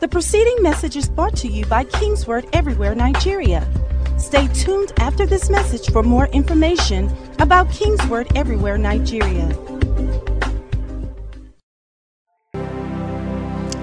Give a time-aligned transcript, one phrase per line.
[0.00, 3.68] The preceding message is brought to you by Kingsword Everywhere Nigeria.
[4.16, 9.44] Stay tuned after this message for more information about Kingsword Everywhere Nigeria.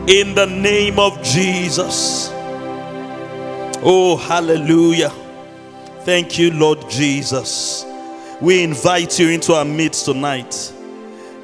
[0.08, 2.32] In the name of Jesus.
[3.84, 5.12] Oh, hallelujah.
[6.00, 7.86] Thank you, Lord Jesus.
[8.42, 10.74] We invite you into our midst tonight.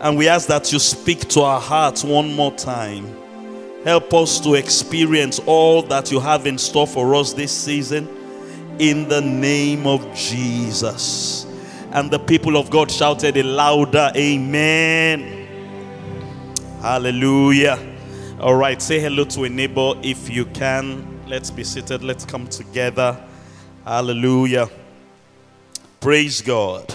[0.02, 3.23] And we ask that you speak to our hearts one more time.
[3.84, 8.08] Help us to experience all that you have in store for us this season
[8.80, 11.46] in the name of Jesus.
[11.92, 15.48] And the people of God shouted a louder Amen.
[16.82, 17.78] Hallelujah.
[18.40, 21.22] All right, say hello to a neighbor if you can.
[21.28, 22.04] Let's be seated.
[22.04, 23.22] Let's come together.
[23.86, 24.70] Hallelujah.
[26.00, 26.94] Praise God.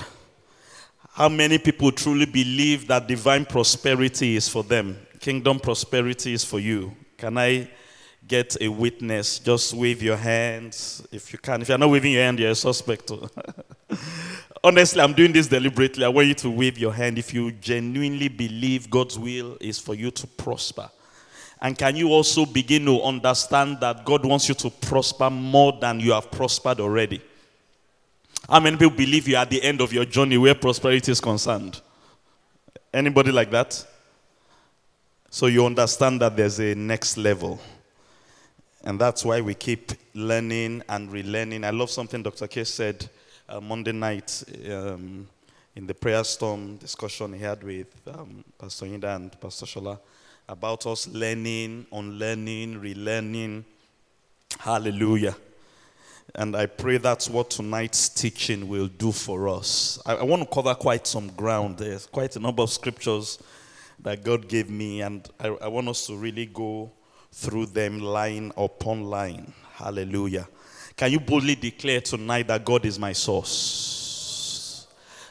[1.13, 4.99] How many people truly believe that divine prosperity is for them?
[5.21, 6.95] Kingdom prosperity is for you.
[7.17, 7.69] Can I
[8.27, 9.39] get a witness?
[9.39, 11.63] Just wave your hands if you can.
[11.63, 13.11] If you're not waving your hand, you're a suspect.
[14.65, 16.05] Honestly, I'm doing this deliberately.
[16.05, 19.95] I want you to wave your hand if you genuinely believe God's will is for
[19.95, 20.91] you to prosper.
[21.61, 25.99] And can you also begin to understand that God wants you to prosper more than
[25.99, 27.21] you have prospered already?
[28.49, 31.81] How many people believe you're at the end of your journey where prosperity is concerned?
[32.95, 33.85] Anybody like that?
[35.31, 37.61] So you understand that there's a next level.
[38.83, 41.65] And that's why we keep learning and relearning.
[41.65, 42.47] I love something Dr.
[42.47, 43.07] K said
[43.47, 45.29] uh, Monday night um,
[45.77, 49.99] in the prayer storm discussion he had with um, Pastor Inda and Pastor Shola
[50.49, 53.65] about us learning, unlearning, relearning.
[54.59, 55.37] Hallelujah.
[56.35, 60.01] And I pray that's what tonight's teaching will do for us.
[60.07, 61.79] I, I, want to cover quite some ground.
[61.79, 63.39] There's quite a number of scriptures
[64.01, 66.91] that God gave me, and I, I want us to really go
[67.33, 69.53] through them line upon line.
[69.75, 70.49] Hallelujah.
[70.97, 74.87] Can you boldly declare tonight that God is my source?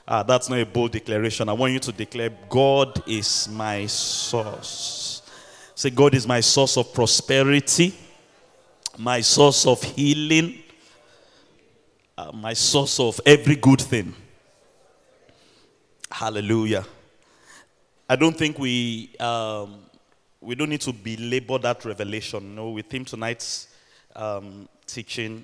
[0.07, 1.50] Ah, that's not a bold declaration.
[1.50, 5.22] I want you to declare, God is my source.
[5.75, 7.94] Say, God is my source of prosperity,
[8.97, 10.63] my source of healing,
[12.17, 14.16] uh, my source of every good thing.
[16.09, 16.85] Hallelujah.
[18.09, 19.79] I don't think we um,
[20.40, 22.56] we don't need to belabor that revelation.
[22.56, 23.68] No, with him tonight's
[24.16, 25.44] um, teaching,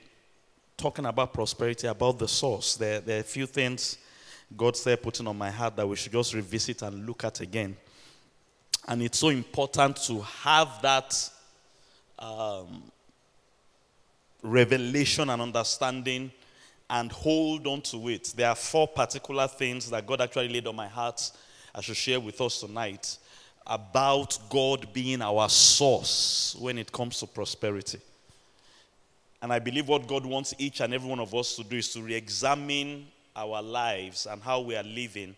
[0.78, 2.76] talking about prosperity, about the source.
[2.76, 3.98] There, there are a few things
[4.56, 7.76] God's there putting on my heart that we should just revisit and look at again.
[8.88, 11.30] And it's so important to have that
[12.20, 12.84] um,
[14.42, 16.32] revelation and understanding
[16.90, 18.34] and hold on to it.
[18.36, 21.32] There are four particular things that God actually laid on my heart
[21.76, 23.18] I should share with us tonight
[23.66, 28.00] about God being our source when it comes to prosperity.
[29.42, 31.92] And I believe what God wants each and every one of us to do is
[31.94, 35.36] to re examine our lives and how we are living,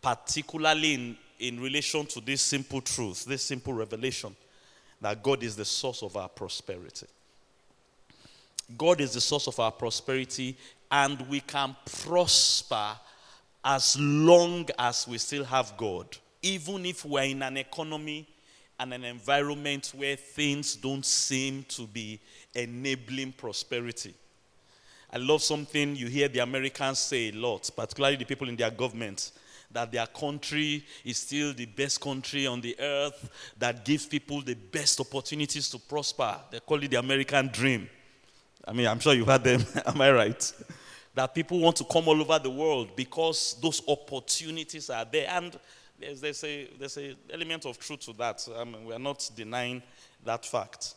[0.00, 4.34] particularly in, in relation to this simple truth, this simple revelation
[5.00, 7.06] that God is the source of our prosperity.
[8.78, 10.56] God is the source of our prosperity,
[10.90, 12.92] and we can prosper
[13.64, 18.28] as long as we still have God, even if we're in an economy
[18.78, 22.20] and an environment where things don't seem to be
[22.54, 24.14] enabling prosperity.
[25.10, 28.70] I love something you hear the Americans say a lot, particularly the people in their
[28.70, 29.30] government,
[29.70, 34.54] that their country is still the best country on the earth that gives people the
[34.54, 36.36] best opportunities to prosper.
[36.50, 37.88] They call it the American dream.
[38.66, 39.64] I mean, I'm sure you've heard them.
[39.86, 40.52] Am I right?
[41.14, 45.28] That people want to come all over the world because those opportunities are there.
[45.30, 45.56] And
[45.98, 48.46] there's, there's, a, there's an element of truth to that.
[48.56, 49.82] I mean, we're not denying
[50.24, 50.94] that fact.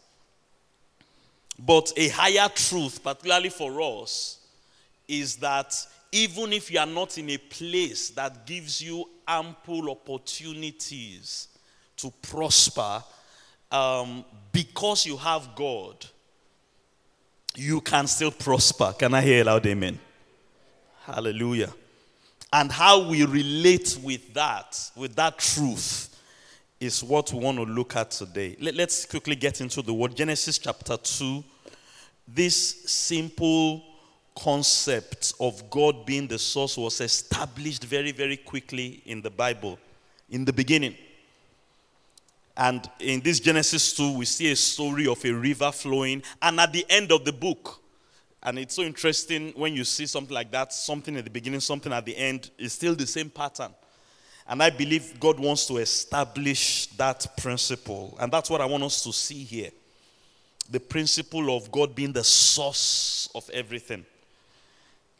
[1.59, 4.39] But a higher truth, particularly for us,
[5.07, 5.73] is that
[6.11, 11.47] even if you are not in a place that gives you ample opportunities
[11.97, 13.03] to prosper,
[13.71, 16.05] um, because you have God,
[17.55, 18.93] you can still prosper.
[18.97, 19.99] Can I hear a loud amen?
[21.07, 21.73] Hallelujah.
[22.51, 26.13] And how we relate with that, with that truth,
[26.81, 28.57] is what we want to look at today.
[28.59, 30.17] Let, us quickly get into the word.
[30.17, 31.41] Genesis chapter 2.
[32.27, 33.85] This simple
[34.37, 39.79] concept of God being the source was established very, very quickly in the Bible,
[40.29, 40.97] in the beginning.
[42.57, 46.21] And in this Genesis 2, we see a story of a river flowing.
[46.41, 47.79] And at the end of the book,
[48.47, 51.91] and it's so interesting when you see something like that, something at the beginning, something
[51.91, 53.73] at the end, it's still the same pattern.
[54.47, 58.17] And I believe God wants to establish that principle.
[58.21, 59.71] And that's what I want us to see here.
[60.69, 64.05] the principle of God being the source of everything.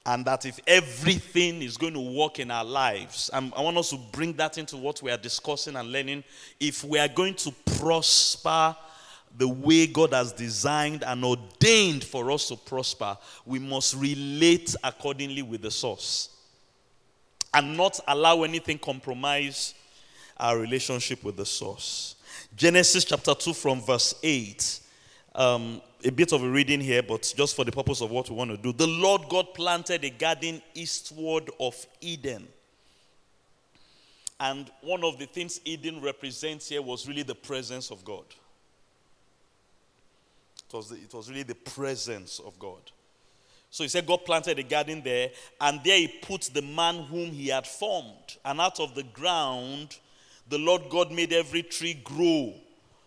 [0.06, 3.90] And that if everything is going to work in our lives, and I want us
[3.90, 6.24] to bring that into what we are discussing and learning.
[6.60, 8.76] If we are going to prosper
[9.38, 15.44] the way God has designed and ordained for us to prosper, we must relate accordingly
[15.44, 16.30] with the source
[17.54, 19.74] and not allow anything compromise
[20.38, 22.16] our relationship with the source.
[22.56, 24.80] Genesis chapter 2 from verse 8.
[25.36, 28.36] Um, a bit of a reading here, but just for the purpose of what we
[28.36, 28.72] want to do.
[28.72, 32.48] The Lord God planted a garden eastward of Eden.
[34.40, 38.26] And one of the things Eden represents here was really the presence of God.
[40.68, 42.82] It was, the, it was really the presence of God.
[43.70, 45.30] So he said, God planted a garden there,
[45.62, 48.38] and there he put the man whom he had formed.
[48.44, 49.98] And out of the ground,
[50.50, 52.54] the Lord God made every tree grow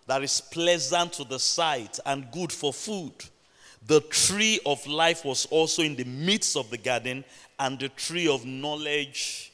[0.06, 3.12] that is pleasant to the sight and good for food.
[3.86, 7.24] The tree of life was also in the midst of the garden,
[7.58, 9.52] and the tree of knowledge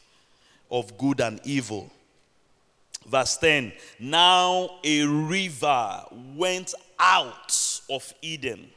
[0.70, 1.90] of good and evil.
[3.06, 6.04] Verse 10 Now a river
[6.34, 8.68] went out of Eden.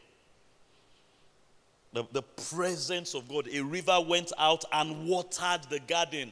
[1.94, 3.48] The, the presence of God.
[3.52, 6.32] A river went out and watered the garden.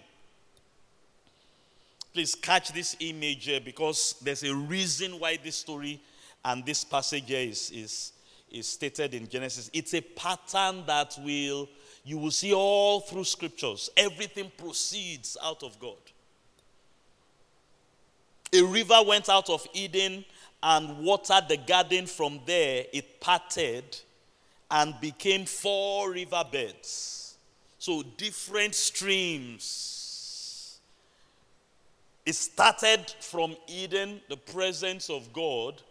[2.14, 6.00] Please catch this image here because there's a reason why this story
[6.46, 8.14] and this passage here is, is,
[8.52, 9.70] is stated in Genesis.
[9.74, 11.68] It's a pattern that will
[12.08, 13.90] you will see all through scriptures.
[13.98, 15.98] Everything proceeds out of God.
[18.54, 20.24] A river went out of Eden
[20.62, 22.86] and watered the garden from there.
[22.92, 23.84] It parted
[24.70, 27.38] and became four river beds.
[27.80, 29.88] So different streams.
[32.26, 35.82] It started from Eden, the presence of God.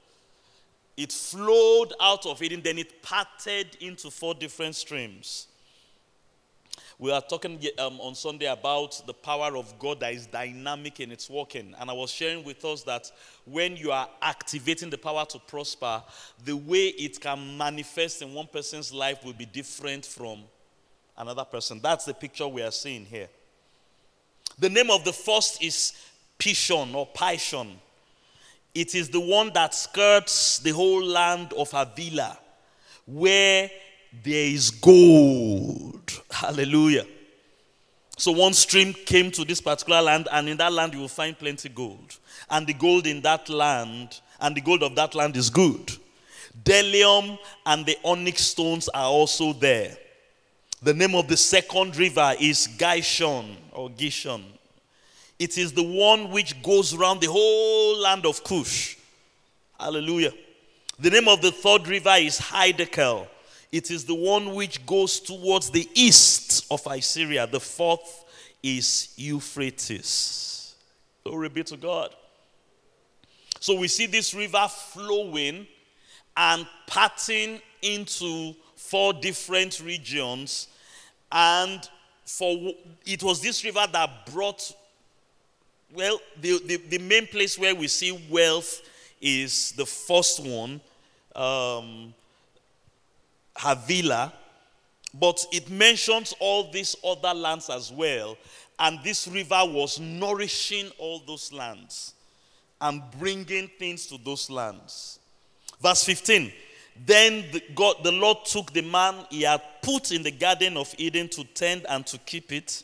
[0.97, 5.47] It flowed out of Eden, then it parted into four different streams.
[6.99, 11.13] We are talking um, on Sunday about the power of God that is dynamic in
[11.13, 11.75] its working.
[11.79, 13.11] And I was sharing with us that
[13.45, 16.03] when you are activating the power to prosper,
[16.45, 20.41] the way it can manifest in one person's life will be different from
[21.19, 21.81] another person.
[21.83, 23.29] That's the picture we are seeing here.
[24.59, 25.93] The name of the first is
[26.39, 27.73] Pishon or Pishon.
[28.75, 32.39] It is the one that skirts the whole land of Havilah,
[33.07, 33.71] where
[34.23, 36.23] there is gold.
[36.31, 37.07] Hallelujah.
[38.19, 41.39] So one stream came to this particular land, and in that land you will find
[41.39, 42.17] plenty gold.
[42.49, 45.93] And the gold in that land, and the gold of that land is good.
[46.65, 49.97] Bdellium and the onyx stones are also there.
[50.83, 54.43] The name of the second river is Gishon or Gishon.
[55.39, 58.97] It is the one which goes around the whole land of Cush.
[59.79, 60.33] Hallelujah.
[60.99, 63.27] The name of the third river is Hiddekel.
[63.73, 67.47] It is the one which goes towards the east of Assyria.
[67.47, 68.25] The fourth
[68.63, 70.75] is Euphrates.
[71.25, 72.15] Glory be to God.
[73.61, 75.67] So we see this river flowing
[76.37, 80.69] and parting into four different regions.
[81.33, 81.89] And
[82.25, 82.73] for
[83.05, 84.73] it was this river that brought,
[85.95, 88.83] well, the, the, the main place where we see wealth
[89.21, 90.81] is the first one.
[91.35, 92.15] Um,
[93.59, 94.33] Havilah,
[95.15, 98.37] but it mentions all these other lands as well.
[98.79, 102.15] And this river was nourishing all those lands
[102.81, 105.19] and bringing things to those lands.
[105.81, 106.53] Verse 15
[107.07, 110.95] Then the, God, the Lord took the man he had put in the Garden of
[110.99, 112.83] Eden to tend and to keep it.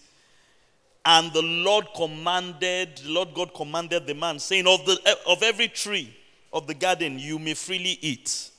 [1.04, 5.68] And the Lord commanded, the Lord God commanded the man, saying, Of, the, of every
[5.68, 6.14] tree
[6.52, 8.51] of the garden you may freely eat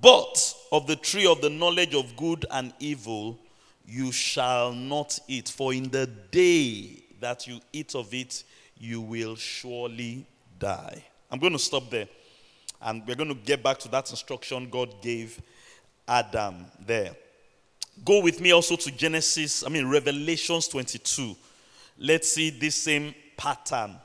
[0.00, 3.38] but of the tree of the knowledge of good and evil
[3.86, 8.44] you shall not eat, for in the day that you eat of it,
[8.78, 10.24] you will surely
[10.58, 11.04] die.
[11.30, 12.08] I'm going to stop there.
[12.82, 15.40] And we're going to get back to that instruction God gave
[16.08, 17.10] Adam there.
[18.04, 21.36] Go with me also to Genesis, I mean, Revelations 22.
[21.98, 23.96] Let's see this same pattern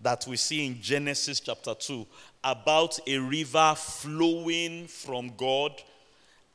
[0.00, 2.06] that we see in Genesis chapter 2
[2.44, 5.72] about a river flowing from God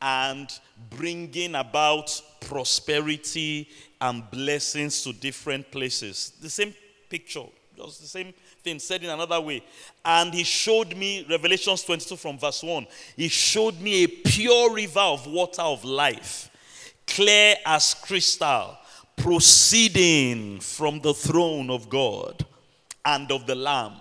[0.02, 0.52] and
[0.90, 6.34] bringing about prosperity and blessings to different places.
[6.42, 6.74] The same
[7.10, 7.44] picture,
[7.76, 9.64] just the same thing said in another way.
[10.04, 15.00] And he showed me, Revelations 22 from verse 1, he showed me a pure river
[15.00, 16.50] of water of life,
[17.08, 18.78] clear as crystal,
[19.16, 22.46] proceeding from the throne of God
[23.04, 23.94] and of the Lamb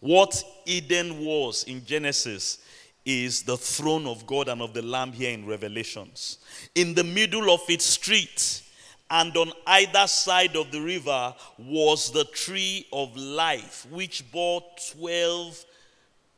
[0.00, 2.58] What Eden was in Genesis
[3.04, 6.38] is the throne of God and of the Lamb here in Revelations.
[6.74, 8.62] In the middle of its street
[9.10, 14.62] and on either side of the river was the tree of life, which bore
[14.92, 15.64] 12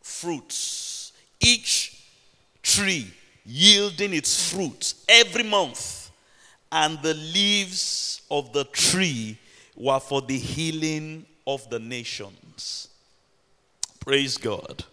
[0.02, 1.12] fruits.
[1.40, 2.04] Each
[2.62, 3.10] tree
[3.44, 6.10] yielding its fruit every month,
[6.70, 9.38] and the leaves of the tree
[9.74, 12.87] were for the healing of the nations.
[14.08, 14.84] Praise God.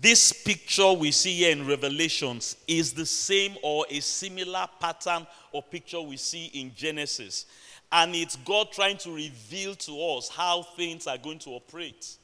[0.00, 5.64] This picture we see here in Revelations is the same or a similar pattern or
[5.64, 7.46] picture we see in Genesis.
[7.90, 12.14] And it's God trying to reveal to us how things are going to operate.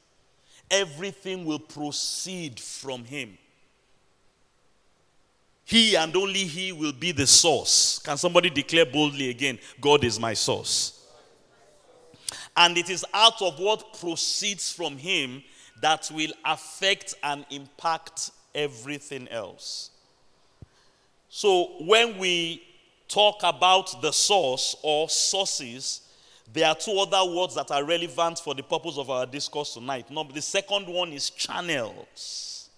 [0.71, 3.37] Everything will proceed from Him.
[5.65, 7.99] He and only He will be the source.
[7.99, 11.02] Can somebody declare boldly again, God is my source?
[12.55, 15.43] And it is out of what proceeds from Him
[15.81, 19.89] that will affect and impact everything else.
[21.29, 22.63] So when we
[23.07, 26.01] talk about the source or sources,
[26.51, 30.11] there are two other words that are relevant for the purpose of our discourse tonight.
[30.11, 32.69] No, the second one is channels.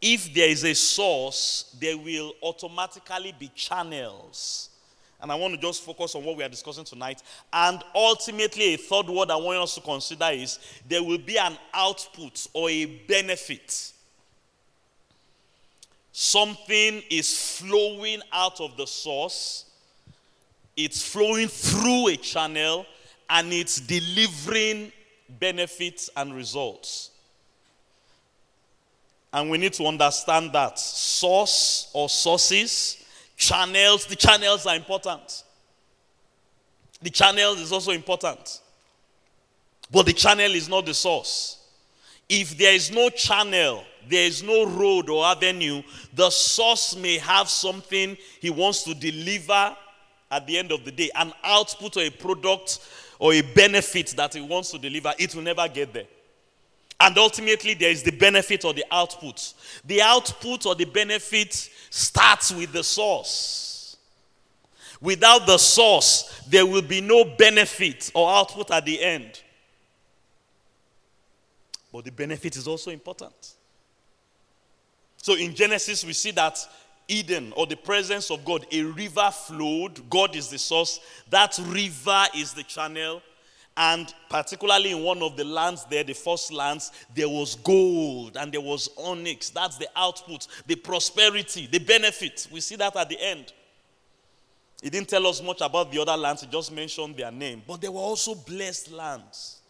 [0.00, 4.68] If there is a source, there will automatically be channels
[5.22, 7.22] and I want to just focus on what we are discussing tonight.
[7.52, 11.56] And ultimately, a third word I want us to consider is there will be an
[11.72, 13.92] output or a benefit.
[16.10, 19.66] Something is flowing out of the source,
[20.76, 22.84] it's flowing through a channel,
[23.30, 24.92] and it's delivering
[25.38, 27.10] benefits and results.
[29.32, 33.01] And we need to understand that source or sources
[33.42, 35.42] Channels, the channels are important.
[37.02, 38.60] The channel is also important.
[39.90, 41.58] But the channel is not the source.
[42.28, 45.82] If there is no channel, there is no road or avenue,
[46.14, 49.76] the source may have something he wants to deliver
[50.30, 52.78] at the end of the day, an output or a product
[53.18, 56.06] or a benefit that he wants to deliver, it will never get there.
[57.00, 59.54] And ultimately, there is the benefit or the output.
[59.84, 63.98] The output or the benefit starts with the source.
[65.02, 69.42] Without the source, there will be no benefit or output at the end.
[71.92, 73.34] But the benefit is also important.
[75.18, 76.58] So in Genesis, we see that
[77.08, 80.08] Eden or the presence of God, a river flowed.
[80.08, 80.98] God is the source.
[81.28, 83.20] That river is the channel.
[83.76, 88.52] And particularly in one of the lands there, the first lands, there was gold and
[88.52, 89.48] there was onyx.
[89.48, 92.48] That's the output, the prosperity, the benefit.
[92.52, 93.52] We see that at the end.
[94.82, 97.62] He didn't tell us much about the other lands, he just mentioned their name.
[97.66, 99.60] But they were also blessed lands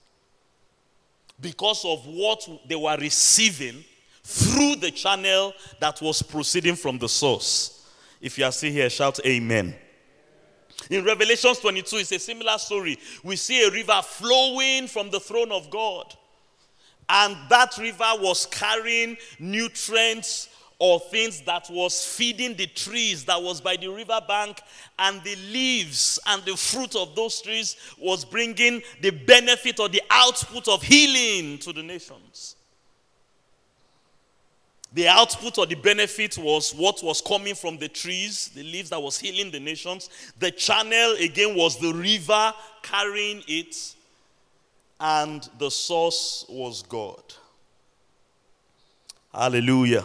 [1.41, 3.85] because of what they were receiving
[4.25, 7.87] through the channel that was proceeding from the source.
[8.21, 9.75] If you are still here, shout amen.
[10.91, 12.99] In Revelations 22, it's a similar story.
[13.23, 16.15] We see a river flowing from the throne of God.
[17.09, 20.49] And that river was carrying nutrients
[20.79, 24.61] or things that was feeding the trees that was by the river bank
[24.99, 30.03] and the leaves and the fruit of those trees was bringing the benefit or the
[30.11, 32.57] output of healing to the nations
[34.95, 39.01] the output or the benefit was what was coming from the trees, the leaves that
[39.01, 40.11] was healing the nations.
[40.39, 43.95] The channel, again, was the river carrying it,
[45.01, 47.23] and the source was God.
[49.33, 50.05] Hallelujah.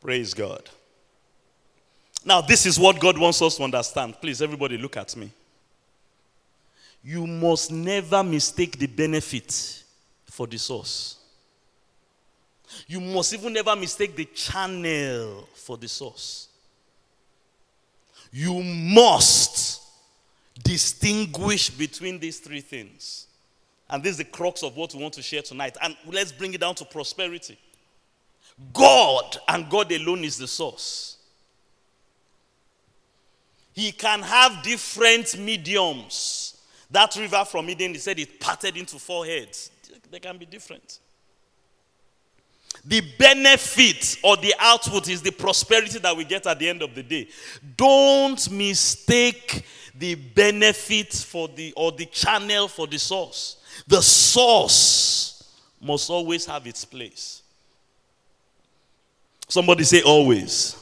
[0.00, 0.68] Praise God.
[2.24, 4.20] Now, this is what God wants us to understand.
[4.20, 5.30] Please, everybody, look at me.
[7.02, 9.82] You must never mistake the benefit
[10.26, 11.15] for the source.
[12.86, 16.48] You must even never mistake the channel for the source.
[18.32, 19.82] You must
[20.62, 23.26] distinguish between these three things.
[23.88, 25.76] And this is the crux of what we want to share tonight.
[25.82, 27.58] And let's bring it down to prosperity.
[28.72, 31.18] God and God alone is the source.
[33.74, 36.56] He can have different mediums.
[36.90, 39.70] That river from Eden, he said it parted into four heads.
[40.10, 41.00] They can be different.
[42.84, 46.94] The benefit or the output is the prosperity that we get at the end of
[46.94, 47.28] the day.
[47.76, 49.64] Don't mistake
[49.98, 53.56] the benefit for the or the channel for the source.
[53.86, 57.42] The source must always have its place.
[59.48, 60.76] Somebody say always.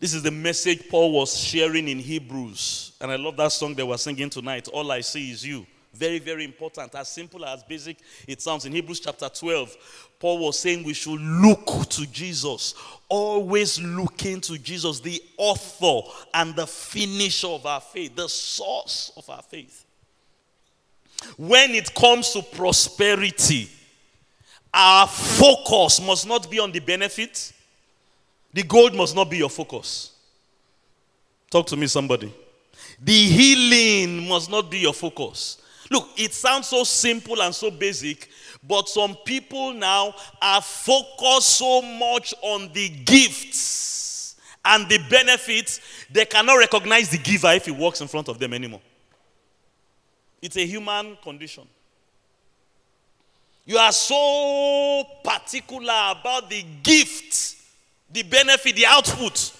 [0.00, 2.92] This is the message Paul was sharing in Hebrews.
[3.00, 4.68] And I love that song they were singing tonight.
[4.68, 5.66] All I see is you.
[5.94, 6.94] Very, very important.
[6.94, 8.64] As simple as basic it sounds.
[8.64, 9.76] In Hebrews chapter 12,
[10.20, 12.74] Paul was saying we should look to Jesus.
[13.08, 19.28] Always looking to Jesus, the author and the finisher of our faith, the source of
[19.30, 19.84] our faith.
[21.36, 23.68] When it comes to prosperity,
[24.72, 27.52] our focus must not be on the benefit
[28.52, 30.12] the gold must not be your focus.
[31.50, 32.32] Talk to me, somebody.
[33.00, 35.58] The healing must not be your focus.
[35.90, 38.28] Look, it sounds so simple and so basic,
[38.62, 45.80] but some people now are focused so much on the gifts and the benefits,
[46.10, 48.80] they cannot recognize the giver if he walks in front of them anymore.
[50.42, 51.66] It's a human condition.
[53.64, 57.56] You are so particular about the gift,
[58.10, 59.52] the benefit, the output.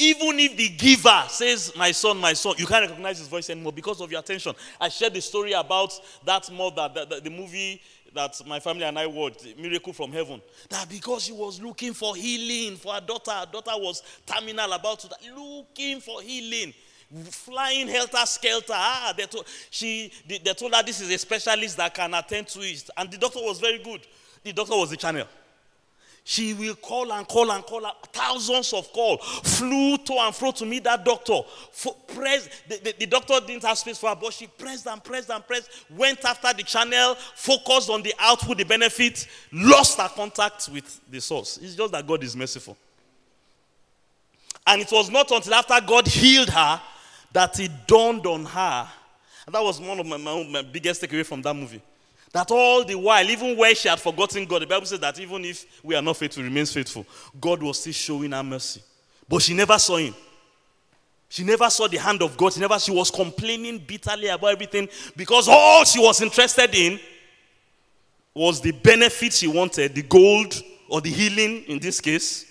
[0.00, 3.72] Even if the giver says, My son, my son, you can't recognize his voice anymore
[3.72, 4.54] because of your attention.
[4.80, 5.92] I shared the story about
[6.24, 7.82] that mother, the, the, the movie
[8.14, 10.40] that my family and I watched, Miracle from Heaven.
[10.70, 15.00] That because she was looking for healing for her daughter, her daughter was terminal about
[15.00, 16.72] to die, looking for healing
[17.30, 18.74] flying helter skelter.
[18.74, 22.60] Ah, they told, she, they, told her this is a specialist that can attend to
[22.60, 22.88] it.
[22.96, 24.06] And the doctor was very good.
[24.42, 25.26] The doctor was the channel.
[26.28, 27.90] She will call and call and call.
[28.12, 31.40] Thousands of calls flew to and fro to meet that doctor.
[31.72, 35.02] For, press, the, the, the, doctor didn't have space for her, but she pressed and
[35.02, 40.08] pressed and pressed, went after the channel, focused on the output, the benefit, lost her
[40.10, 41.58] contact with the source.
[41.62, 42.76] It's just that God is merciful.
[44.66, 46.78] And it was not until after God healed her
[47.32, 48.88] that it dawned on her.
[49.46, 51.80] And that was one of my, my, my biggest takeaway from that movie
[52.32, 55.44] that all the while, even where she had forgotten God, the Bible says that even
[55.44, 57.06] if we are not faithful, remains faithful.
[57.40, 58.82] God was still showing her mercy.
[59.28, 60.14] But she never saw him.
[61.28, 62.52] She never saw the hand of God.
[62.52, 66.98] She never, she was complaining bitterly about everything because all she was interested in
[68.34, 72.46] was the benefit she wanted, the gold or the healing in this case,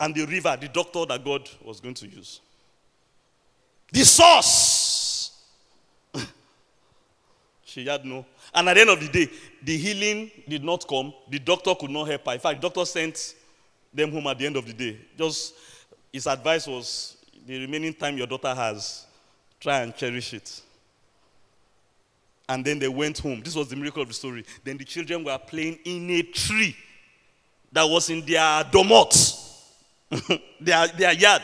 [0.00, 2.40] and the river, the doctor that God was going to use.
[3.92, 4.69] The source
[7.70, 8.26] she had no.
[8.52, 9.30] And at the end of the day,
[9.62, 11.14] the healing did not come.
[11.28, 12.32] The doctor could not help her.
[12.32, 13.34] In fact, the doctor sent
[13.94, 14.98] them home at the end of the day.
[15.16, 15.54] Just
[16.12, 19.06] his advice was the remaining time your daughter has,
[19.60, 20.62] try and cherish it.
[22.48, 23.40] And then they went home.
[23.44, 24.44] This was the miracle of the story.
[24.64, 26.76] Then the children were playing in a tree
[27.70, 29.46] that was in their domot,
[30.60, 31.42] their, their yard.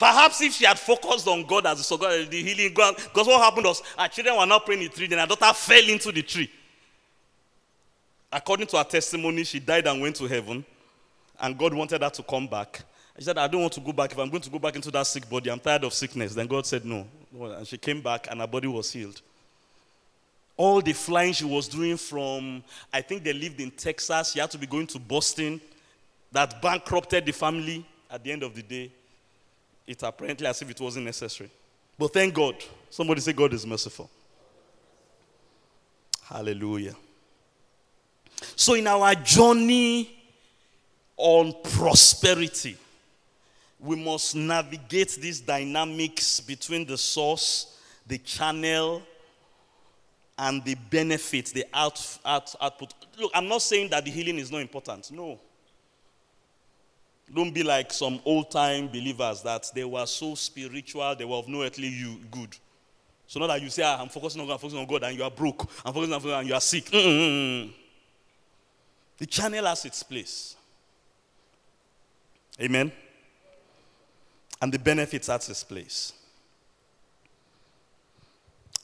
[0.00, 3.38] Perhaps if she had focused on God as the God, the healing God, because what
[3.38, 6.10] happened was her children were not praying in the tree, then her daughter fell into
[6.10, 6.50] the tree.
[8.32, 10.64] According to her testimony, she died and went to heaven,
[11.38, 12.80] and God wanted her to come back.
[13.18, 14.12] She said, I don't want to go back.
[14.12, 16.34] If I'm going to go back into that sick body, I'm tired of sickness.
[16.34, 17.06] Then God said, No.
[17.38, 19.20] And she came back, and her body was healed.
[20.56, 24.50] All the flying she was doing from, I think they lived in Texas, she had
[24.52, 25.60] to be going to Boston,
[26.32, 28.90] that bankrupted the family at the end of the day
[29.90, 31.50] it apparently as if it wasn't necessary.
[31.98, 32.54] But thank God.
[32.88, 34.08] Somebody say, God is merciful.
[36.22, 36.94] Hallelujah.
[38.54, 40.16] So, in our journey
[41.16, 42.76] on prosperity,
[43.80, 47.76] we must navigate these dynamics between the source,
[48.06, 49.02] the channel,
[50.38, 52.94] and the benefits, the out, out, output.
[53.18, 55.10] Look, I'm not saying that the healing is not important.
[55.10, 55.38] No.
[57.32, 61.48] Don't be like some old time believers that they were so spiritual, they were of
[61.48, 62.56] no earthly good.
[63.26, 65.16] So not that you say, ah, I'm focusing on God, I'm focusing on God, and
[65.16, 65.70] you are broke.
[65.84, 66.86] I'm focusing on God, and you are sick.
[66.86, 67.72] Mm-mm.
[69.18, 70.56] The channel has its place.
[72.60, 72.90] Amen.
[74.60, 76.12] And the benefits has its place.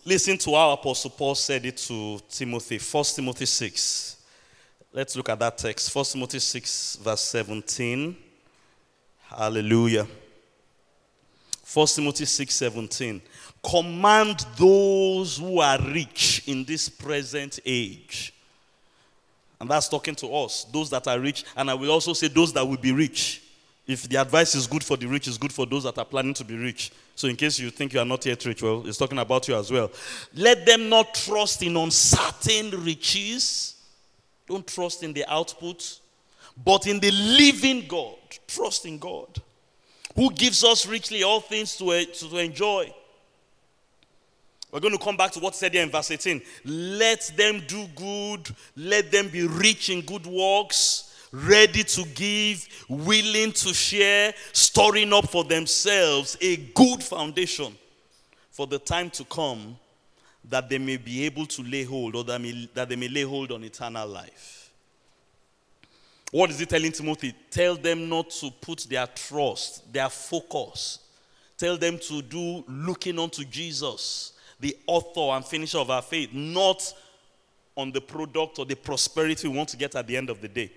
[0.05, 2.79] Listen to how Apostle Paul said it to Timothy.
[2.79, 4.17] 1 Timothy 6.
[4.93, 5.93] Let's look at that text.
[5.93, 8.17] 1 Timothy 6, verse 17.
[9.29, 10.07] Hallelujah.
[11.73, 13.23] 1 Timothy 6 17.
[13.63, 18.33] Command those who are rich in this present age.
[19.61, 21.45] And that's talking to us, those that are rich.
[21.57, 23.43] And I will also say those that will be rich.
[23.87, 26.35] If the advice is good for the rich, it's good for those that are planning
[26.35, 26.91] to be rich.
[27.15, 29.57] So, in case you think you are not yet rich, well, it's talking about you
[29.57, 29.91] as well.
[30.35, 33.77] Let them not trust in uncertain riches.
[34.47, 36.01] Don't trust in the output
[36.65, 38.17] but in the living God.
[38.47, 39.41] Trust in God,
[40.15, 42.93] who gives us richly all things to, to enjoy.
[44.73, 46.43] We're going to come back to what said here in verse 18.
[46.65, 53.53] Let them do good, let them be rich in good works, ready to give, willing
[53.53, 57.75] to share, storing up for themselves a good foundation
[58.51, 59.77] for the time to come
[60.49, 63.23] that they may be able to lay hold or that, may, that they may lay
[63.23, 64.66] hold on eternal life.
[66.37, 67.35] What is he telling Timothy?
[67.51, 70.99] Tell them not to put their trust, their focus.
[71.57, 76.93] Tell them to do looking unto Jesus, the author and finisher of our faith, not
[77.75, 80.49] on the product or the prosperity we want to get at the end of the
[80.49, 80.71] day.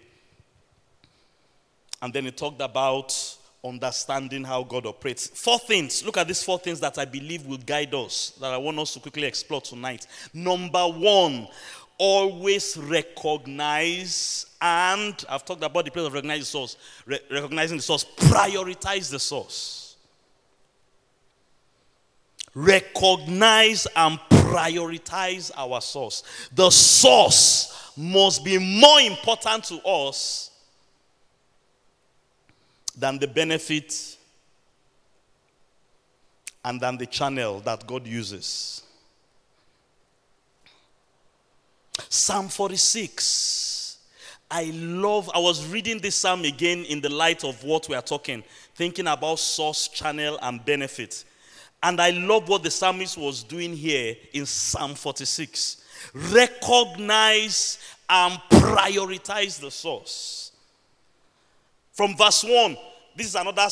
[2.02, 3.13] And then he talked about
[3.62, 5.28] understanding how God operates.
[5.28, 6.06] Four things.
[6.06, 8.93] Look at these four things that I believe will guide us that I want us
[8.93, 10.08] to quickly explore tonight.
[10.34, 11.50] Number one,
[11.99, 17.83] always recognize and I've talked about the place of recognizing the source, Re- recognizing the
[17.83, 19.95] source, prioritize the source.
[22.55, 26.23] Recognize and prioritize our source.
[26.53, 30.51] The source must be more important to us
[32.97, 34.17] than the benefit
[36.65, 38.83] and than the channel that God uses.
[42.07, 43.97] Psalm 46.
[44.51, 48.01] I love, I was reading this psalm again in the light of what we are
[48.01, 51.23] talking, thinking about source, channel, and benefit.
[51.83, 55.83] And I love what the psalmist was doing here in Psalm 46.
[56.13, 57.77] Recognize
[58.09, 60.51] and prioritize the source.
[61.93, 62.77] From verse 1,
[63.15, 63.67] this is another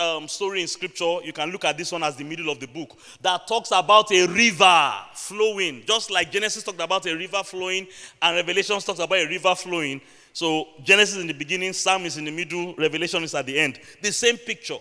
[0.00, 1.18] um, story in scripture.
[1.22, 4.10] You can look at this one as the middle of the book that talks about
[4.12, 5.82] a river flowing.
[5.86, 7.86] Just like Genesis talked about a river flowing
[8.22, 10.00] and Revelation talks about a river flowing.
[10.32, 13.78] So Genesis in the beginning, Psalm is in the middle, Revelation is at the end.
[14.00, 14.78] The same picture.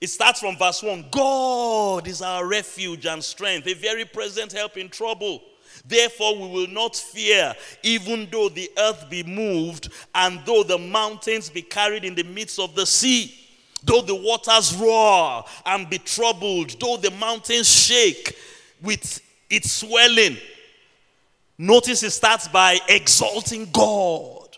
[0.00, 4.76] It starts from verse 1 God is our refuge and strength, a very present help
[4.76, 5.42] in trouble.
[5.86, 11.48] Therefore, we will not fear, even though the earth be moved, and though the mountains
[11.48, 13.39] be carried in the midst of the sea,
[13.82, 18.36] though the waters roar and be troubled, though the mountains shake
[18.82, 20.36] with its swelling.
[21.58, 24.56] Notice it starts by exalting God.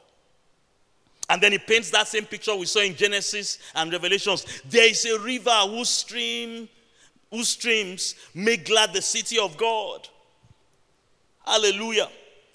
[1.28, 4.44] And then he paints that same picture we saw in Genesis and Revelations.
[4.68, 6.68] There is a river whose stream,
[7.30, 10.08] whose streams make glad the city of God.
[11.44, 12.08] Hallelujah.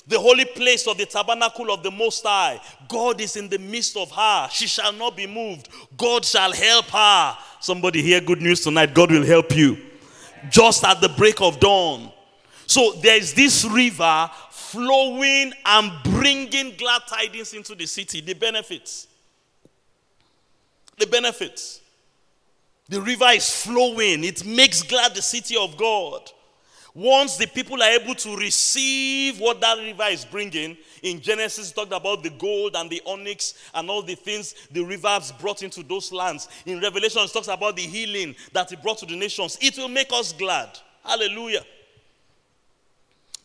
[0.07, 2.61] The holy place of the tabernacle of the Most High.
[2.87, 4.47] God is in the midst of her.
[4.51, 5.67] She shall not be moved.
[5.97, 7.37] God shall help her.
[7.59, 8.93] Somebody hear good news tonight.
[8.93, 9.77] God will help you.
[10.49, 12.11] Just at the break of dawn.
[12.67, 18.21] So there is this river flowing and bringing glad tidings into the city.
[18.21, 19.07] The benefits.
[20.97, 21.81] The benefits.
[22.89, 26.31] The river is flowing, it makes glad the city of God.
[26.97, 31.93] Once the people are able to receive what that river is bringing, in Genesis, talked
[31.93, 36.11] about the gold and the onyx and all the things the rivers brought into those
[36.11, 36.47] lands.
[36.65, 39.59] In Revelation, it talks about the healing that it brought to the nations.
[39.61, 40.69] It will make us glad.
[41.05, 41.63] Hallelujah.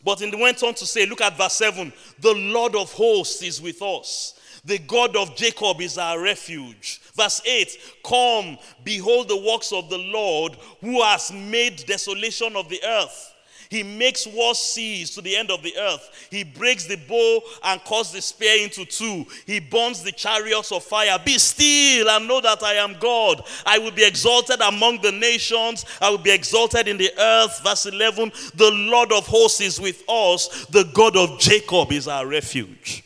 [0.03, 3.61] But it went on to say, look at verse 7 the Lord of hosts is
[3.61, 4.33] with us.
[4.65, 7.03] The God of Jacob is our refuge.
[7.15, 12.81] Verse 8 Come, behold the works of the Lord who has made desolation of the
[12.83, 13.32] earth.
[13.73, 16.29] He makes war cease to the end of the earth.
[16.31, 19.25] He breaks the bow and cuts the spear into two.
[19.47, 21.19] He burns the chariots of fire.
[21.25, 23.43] Be still and know that I am God.
[23.65, 25.87] I will be exalted among the nations.
[26.03, 27.63] I will be exalted in the earth.
[27.65, 30.67] Verse 11 The Lord of hosts is with us.
[30.67, 33.05] The God of Jacob is our refuge.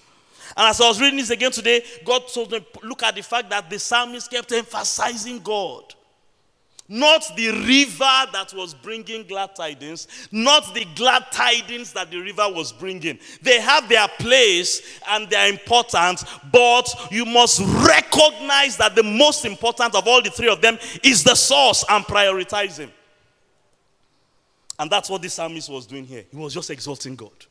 [0.56, 3.50] And as I was reading this again today, God told me, look at the fact
[3.50, 5.94] that the psalmist kept emphasizing God.
[6.88, 12.46] Not the river that was bringing glad tidings, not the glad tidings that the river
[12.48, 13.18] was bringing.
[13.42, 16.22] They have their place and they're important,
[16.52, 21.24] but you must recognize that the most important of all the three of them is
[21.24, 22.92] the source and prioritize Him.
[24.78, 26.24] And that's what this psalmist was doing here.
[26.30, 27.46] He was just exalting God.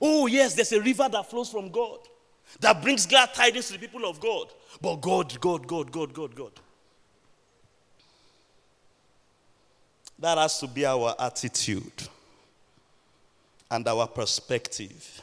[0.00, 1.98] Oh, yes, there's a river that flows from God
[2.60, 4.48] that brings glad tidings to the people of God.
[4.80, 6.52] But God, God, God, God, God, God.
[10.18, 11.92] That has to be our attitude
[13.70, 15.22] and our perspective.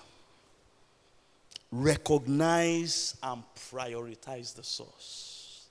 [1.72, 5.66] Recognize and prioritize the source.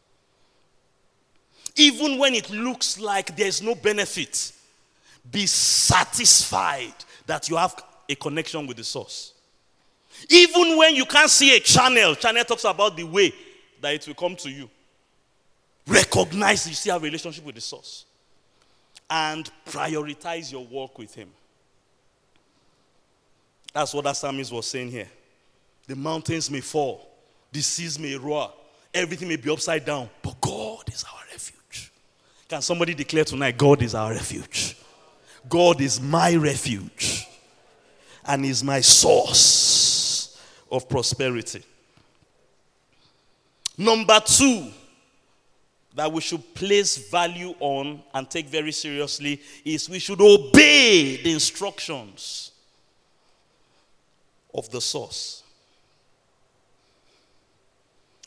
[1.77, 4.53] Even when it looks like there's no benefit,
[5.31, 6.95] be satisfied
[7.27, 9.33] that you have a connection with the source.
[10.29, 13.33] Even when you can't see a channel, channel talks about the way
[13.81, 14.69] that it will come to you.
[15.87, 18.05] Recognize you still have a relationship with the source
[19.09, 21.29] and prioritize your work with Him.
[23.73, 25.09] That's what that psalmist was saying here.
[25.87, 27.11] The mountains may fall,
[27.53, 28.53] The seas may roar.
[28.93, 30.09] Everything may be upside down.
[30.23, 31.93] But God is our refuge.
[32.49, 34.77] Can somebody declare tonight, God is our refuge?
[35.49, 37.27] God is my refuge
[38.25, 40.40] and is my source
[40.71, 41.62] of prosperity.
[43.77, 44.71] Number two,
[45.95, 51.33] that we should place value on and take very seriously is we should obey the
[51.33, 52.51] instructions
[54.53, 55.43] of the source.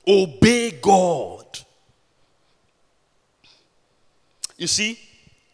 [0.08, 1.46] Obey God.
[4.58, 4.98] You see,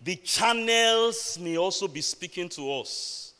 [0.01, 3.33] the channels may also be speaking to us.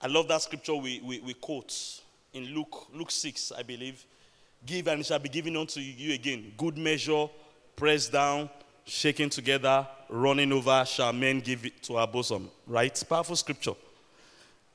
[0.00, 2.02] I love that scripture we, we, we quote
[2.34, 4.04] in Luke, Luke 6, I believe.
[4.66, 6.52] Give and it shall be given unto you again.
[6.56, 7.28] Good measure,
[7.76, 8.50] pressed down,
[8.84, 12.50] shaken together, running over, shall men give it to our bosom.
[12.66, 13.02] Right?
[13.08, 13.74] Powerful scripture.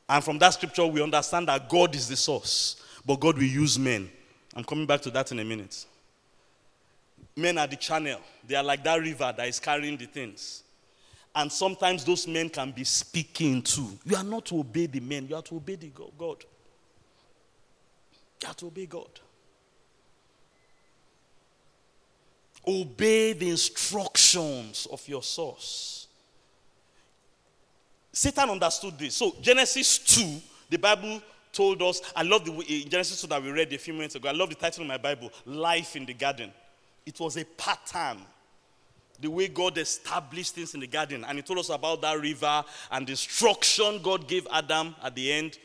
[0.07, 3.79] And from that scripture, we understand that God is the source, but God will use
[3.79, 4.09] men.
[4.55, 5.85] I'm coming back to that in a minute.
[7.35, 10.63] Men are the channel, they are like that river that is carrying the things.
[11.35, 13.87] And sometimes those men can be speaking too.
[14.05, 16.43] You are not to obey the men, you are to obey the God.
[18.41, 19.09] You have to obey God.
[22.67, 26.07] Obey the instructions of your source.
[28.11, 29.15] Satan understood this.
[29.15, 31.21] So, Genesis 2, the Bible
[31.51, 34.29] told us, I love the Genesis 2 that we read a few minutes ago.
[34.29, 36.51] I love the title of my Bible, Life in the Garden.
[37.05, 38.19] It was a pattern.
[39.19, 41.23] The way God established things in the garden.
[41.27, 45.31] And he told us about that river and the instruction God gave Adam at the
[45.31, 45.57] end.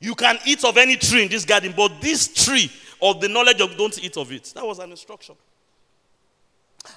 [0.00, 3.60] You can eat of any tree in this garden, but this tree of the knowledge
[3.60, 4.52] of don't eat of it.
[4.54, 5.36] That was an instruction.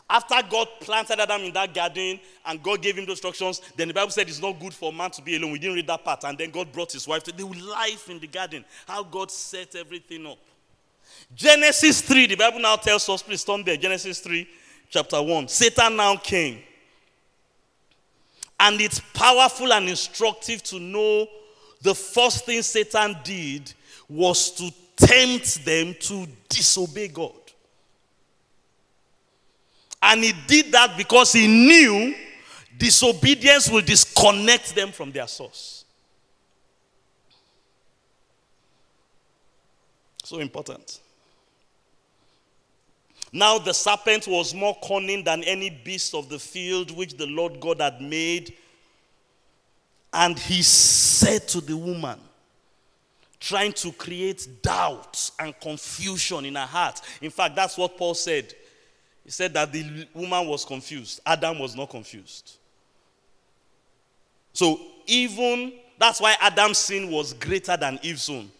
[0.10, 3.94] After God planted Adam in that garden and God gave him the instructions, then the
[3.94, 5.52] Bible said it's not good for man to be alone.
[5.52, 6.24] We didn't read that part.
[6.24, 8.64] And then God brought his wife to the life in the garden.
[8.88, 10.38] How God set everything up.
[11.36, 13.78] Genesis 3, the Bible now tells us, please turn there.
[13.78, 14.48] Genesis 3,
[14.90, 15.48] chapter 1.
[15.48, 16.60] Satan now came.
[18.60, 21.28] And it's powerful and instructive to know
[21.82, 23.74] the first thing Satan did
[24.08, 27.43] was to tempt them to disobey God.
[30.06, 32.14] And he did that because he knew
[32.78, 35.86] disobedience will disconnect them from their source.
[40.26, 41.00] So important.
[43.32, 47.62] Now the serpent was more cunning than any beast of the field which the Lord
[47.62, 48.54] God had made.
[50.12, 52.20] And he said to the woman,
[53.40, 57.02] trying to create doubt and confusion in her heart.
[57.22, 58.54] In fact, that's what Paul said.
[59.24, 62.58] He said that the woman was confused, Adam was not confused.
[64.52, 68.52] So, even that's why Adam's sin was greater than Eve's own.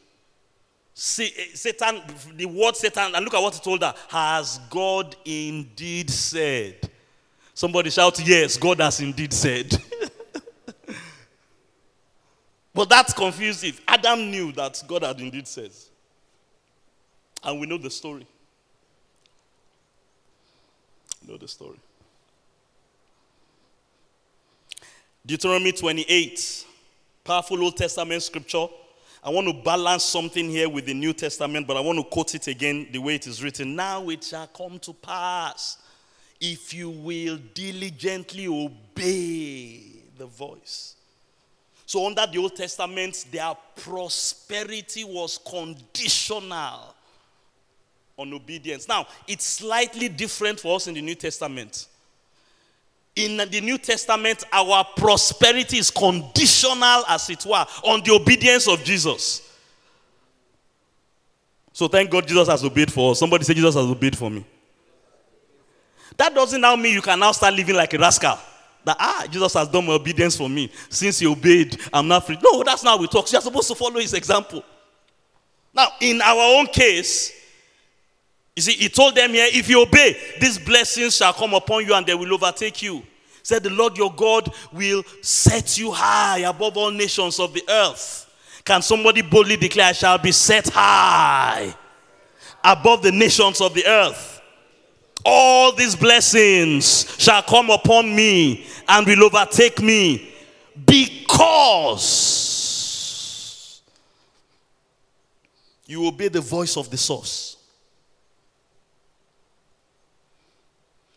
[0.94, 2.02] See, eh, Satan,
[2.36, 3.94] the word Satan, and look at what he told her.
[4.10, 6.90] Has God indeed said?
[7.54, 9.76] Somebody shout, Yes, God has indeed said.
[12.74, 13.74] But that's confusing.
[13.88, 15.70] Adam knew that God had indeed said.
[17.44, 18.26] And we know the story.
[21.28, 21.80] Know the story.
[25.26, 26.66] Deuteronomy 28,
[27.24, 28.68] powerful Old Testament scripture.
[29.24, 32.36] I want to balance something here with the New Testament, but I want to quote
[32.36, 33.76] it again the way it is written.
[33.76, 35.78] Now it shall come to pass
[36.42, 39.82] if you will diligently obey
[40.18, 40.96] the voice
[41.86, 46.96] so, under the Old Testament, their prosperity was conditional
[48.18, 48.88] on obedience.
[48.88, 51.88] Now, it's slightly different for us in the New Testament.
[53.16, 58.84] In the New Testament, our prosperity is conditional, as it were, on the obedience of
[58.84, 59.50] Jesus.
[61.72, 63.20] So, thank God Jesus has obeyed for us.
[63.20, 64.46] Somebody say, Jesus has obeyed for me.
[66.18, 68.38] That doesn't now mean you can now start living like a rascal.
[68.86, 70.72] That, ah, Jesus has done my obedience for me.
[70.90, 72.38] Since he obeyed, I'm not free.
[72.44, 73.32] No, that's not how we talk.
[73.32, 74.64] You're supposed to follow his example.
[75.74, 77.32] Now, in our own case,
[78.56, 81.94] you see, he told them here, if you obey, these blessings shall come upon you
[81.94, 83.04] and they will overtake you.
[83.42, 88.30] Said the Lord your God will set you high above all nations of the earth.
[88.64, 91.76] Can somebody boldly declare, I shall be set high
[92.64, 94.34] above the nations of the earth?
[95.26, 100.34] all these blessings shall come upon me and will overtake me
[100.86, 102.12] because
[105.86, 107.53] you obey the voice of the source.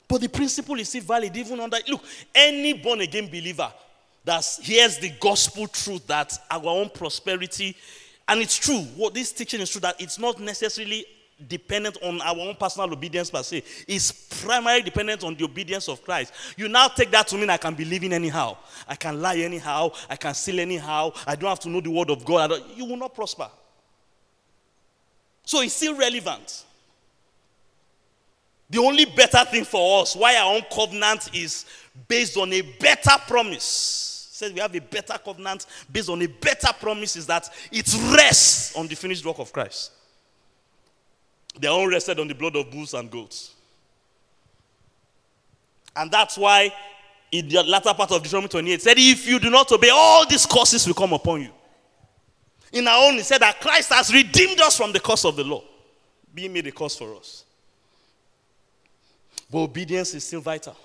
[0.09, 1.79] But the principle is still valid even under.
[1.89, 3.73] Look, any born again believer
[4.25, 7.77] that hears the gospel truth that our own prosperity
[8.29, 11.07] And it's true, what this teaching is true that it's not necessarily
[11.49, 13.63] dependent on our own personal obedience per se.
[13.87, 14.11] It's
[14.43, 16.33] primarily dependent on the obedience of Christ.
[16.57, 18.57] You now take that to mean I can be living anyhow.
[18.89, 19.93] I can lie anyhow.
[20.09, 21.13] I can steal anyhow.
[21.27, 22.53] I don't have to know the word of God.
[22.75, 23.49] you will not prosper.
[25.45, 26.65] So it's still relevant.
[28.69, 31.67] The only better thing for us, why our own covenant is
[32.09, 34.29] based on a better promise.
[34.33, 38.77] Says we have a better covenant based on a better promise is that it rests
[38.77, 39.93] on the finished work of Christ.
[41.59, 43.55] They are all rested on the blood of bulls and goats.
[45.95, 46.71] And that's why
[47.33, 50.45] in the latter part of Deuteronomy 28 said, If you do not obey, all these
[50.45, 51.51] curses will come upon you.
[52.73, 55.45] In our own, he said that Christ has redeemed us from the curse of the
[55.45, 55.65] law,
[56.35, 57.46] being made a curse for us.
[59.51, 60.77] But obedience is still vital.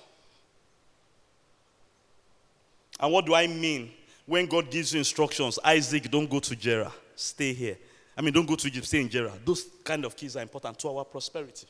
[3.00, 3.90] And what do I mean
[4.26, 5.58] when God gives you instructions?
[5.64, 7.76] Isaac, don't go to Gerar, stay here.
[8.16, 9.32] I mean, don't go to Egypt, stay in Gerar.
[9.44, 11.66] Those kind of keys are important to our prosperity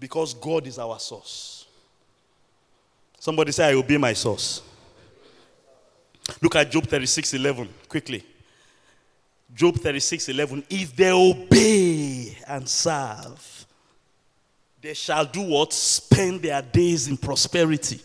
[0.00, 1.66] because God is our source.
[3.18, 4.62] Somebody say, I obey my source.
[6.40, 8.24] Look at Job 36 11 quickly.
[9.54, 10.64] Job 36 11.
[10.68, 13.61] If they obey and serve,
[14.82, 15.72] they shall do what?
[15.72, 18.00] Spend their days in prosperity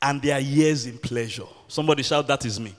[0.00, 1.46] and their years in pleasure.
[1.66, 2.74] Somebody shout, That is me.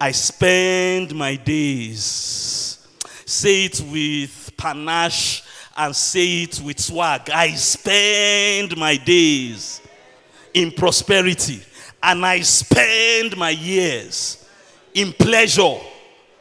[0.00, 2.86] I spend my days.
[3.26, 5.42] Say it with panache
[5.76, 7.28] and say it with swag.
[7.30, 9.82] I spend my days
[10.54, 11.60] in prosperity
[12.02, 14.48] and I spend my years
[14.94, 15.76] in pleasure.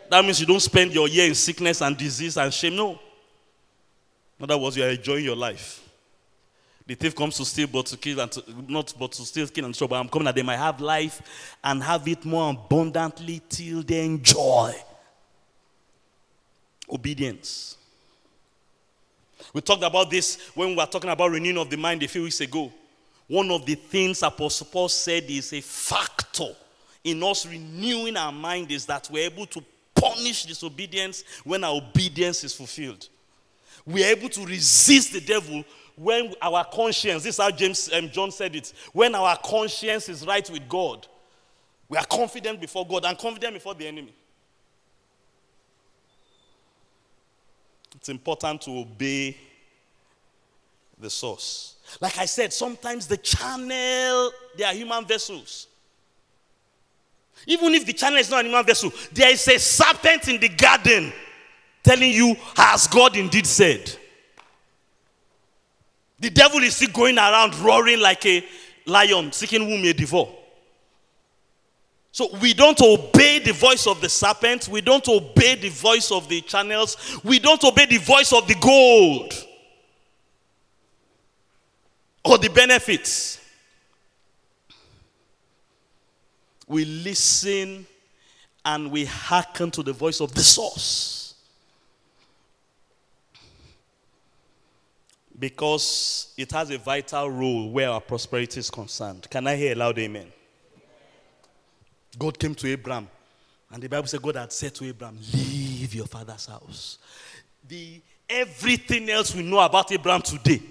[0.10, 2.76] That means you don't spend your year in sickness and disease and shame.
[2.78, 3.00] No.
[4.40, 5.82] In other words, you are enjoying your life.
[6.88, 9.66] The thief comes to steal, but to kill, and to, not but to steal, kill,
[9.66, 9.88] and destroy.
[9.88, 14.06] But I'm coming that they might have life and have it more abundantly till they
[14.06, 14.74] enjoy.
[16.92, 17.78] Obedience.
[19.52, 22.24] We talked about this when we were talking about renewing of the mind a few
[22.24, 22.72] weeks ago.
[23.28, 26.56] One of the things Apostle Paul said is a factor
[27.04, 29.64] in us renewing our mind is that we're able to
[29.96, 33.08] punish disobedience when our obedience is fulfilled.
[33.86, 35.64] We're able to resist the devil
[35.96, 40.26] when our conscience, this is how James um, John said it, when our conscience is
[40.26, 41.08] right with God,
[41.88, 44.14] we are confident before God and confident before the enemy.
[47.96, 49.38] It's important to obey
[51.00, 51.76] the source.
[52.02, 55.68] Like I said, sometimes the channel, they are human vessels.
[57.48, 60.50] Even if the channel is not a human vessel, there is a serpent in the
[60.50, 61.14] garden
[61.86, 63.96] telling you, has God indeed said?
[66.20, 68.44] The devil is still going around roaring like a
[68.86, 70.28] lion, seeking whom he devour.
[72.12, 74.70] So we don't obey the voice of the serpent.
[74.70, 77.20] We don't obey the voice of the channels.
[77.24, 79.34] We don't obey the voice of the gold
[82.24, 83.42] or the benefits.
[86.68, 87.86] We listen
[88.64, 91.15] and we hearken to the voice of the source.
[95.38, 99.28] Because it has a vital role where our prosperity is concerned.
[99.30, 100.28] Can I hear a loud amen?
[102.18, 103.10] God came to Abraham,
[103.72, 106.98] and the Bible said God had said to Abraham, Leave your father's house.
[107.68, 110.62] The everything else we know about Abraham today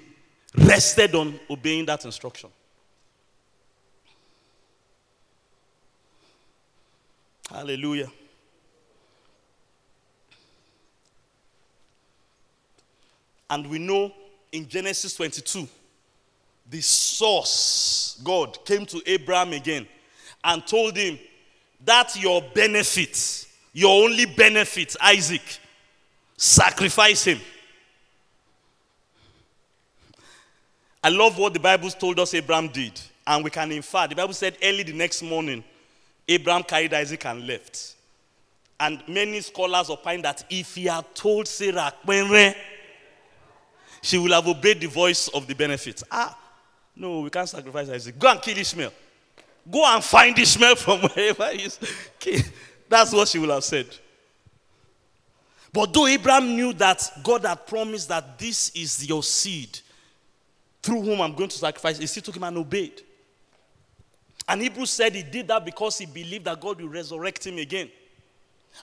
[0.56, 2.50] rested on obeying that instruction.
[7.50, 8.10] Hallelujah.
[13.50, 14.12] And we know
[14.54, 15.68] in Genesis 22,
[16.70, 19.84] the source, God, came to Abraham again
[20.44, 21.18] and told him
[21.84, 25.58] that your benefit, your only benefit, Isaac,
[26.36, 27.40] sacrifice him.
[31.02, 32.98] I love what the Bible told us Abraham did.
[33.26, 35.64] And we can infer, the Bible said early the next morning,
[36.28, 37.96] Abraham carried Isaac and left.
[38.78, 41.92] And many scholars opine that if he had told Sarah,
[44.04, 46.02] she will have obeyed the voice of the benefit.
[46.10, 46.38] Ah,
[46.94, 48.18] no, we can't sacrifice Isaac.
[48.18, 48.92] Go and kill Ishmael.
[49.70, 51.80] Go and find Ishmael from wherever he is.
[52.86, 53.86] That's what she will have said.
[55.72, 59.78] But though Abraham knew that God had promised that this is your seed
[60.82, 63.00] through whom I'm going to sacrifice, he still took him and obeyed.
[64.46, 67.90] And Hebrews said he did that because he believed that God will resurrect him again.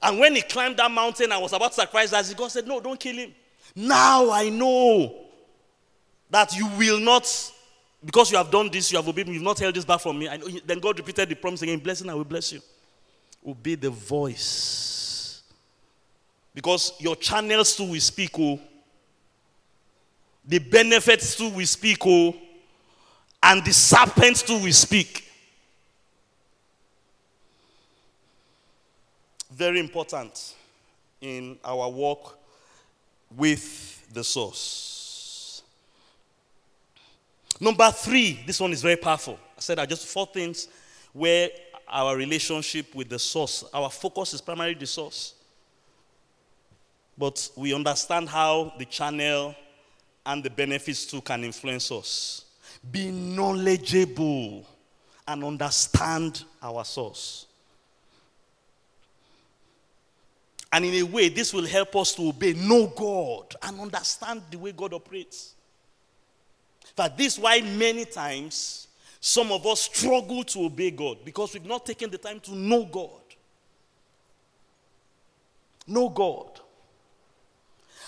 [0.01, 2.79] And when he climbed that mountain and was about to sacrifice Isaac, God said, No,
[2.79, 3.35] don't kill him.
[3.75, 5.15] Now I know
[6.29, 7.51] that you will not,
[8.03, 10.19] because you have done this, you have obeyed me, you've not held this back from
[10.19, 10.25] me.
[10.25, 12.61] Know, then God repeated the promise again, blessing, I will bless you.
[13.45, 15.41] Obey the voice
[16.53, 18.59] Because your channels too will speak, oh.
[20.45, 22.35] The benefits too will speak, oh.
[23.41, 25.27] And the serpents too will speak.
[29.51, 30.55] Very important
[31.21, 32.37] in our walk
[33.35, 35.61] with the source.
[37.59, 39.39] Number three, this one is very powerful.
[39.57, 40.67] I said I just four things
[41.13, 41.49] where
[41.87, 45.35] our relationship with the source, our focus is primarily the source.
[47.17, 49.55] But we understand how the channel
[50.25, 52.45] and the benefits too can influence us.
[52.91, 54.65] Be knowledgeable
[55.27, 57.45] and understand our source.
[60.73, 64.57] And in a way, this will help us to obey, know God, and understand the
[64.57, 65.53] way God operates.
[66.95, 68.87] But this is why many times
[69.19, 72.85] some of us struggle to obey God because we've not taken the time to know
[72.85, 73.09] God.
[75.87, 76.59] Know God.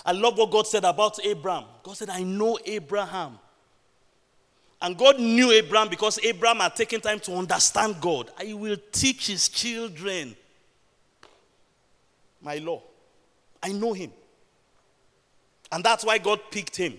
[0.06, 1.64] I love what God said about Abraham.
[1.82, 3.38] God said, I know Abraham.
[4.80, 8.30] And God knew Abraham because Abraham had taken time to understand God.
[8.38, 10.36] I will teach his children
[12.44, 12.82] my law.
[13.62, 14.12] I know him.
[15.72, 16.94] And that's why God picked him.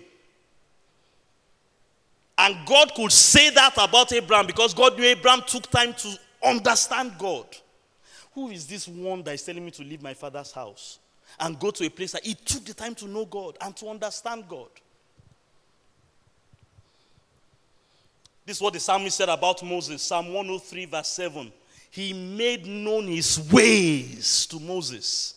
[2.38, 7.14] And God could say that about Abraham because God knew Abraham took time to understand
[7.18, 7.46] God.
[8.34, 11.00] Who is this one that is telling me to leave my father's house
[11.40, 13.88] and go to a place that he took the time to know God and to
[13.88, 14.68] understand God?
[18.46, 21.52] This is what the psalmist said about Moses, Psalm 103, verse 7.
[21.90, 25.35] He made known his ways to Moses.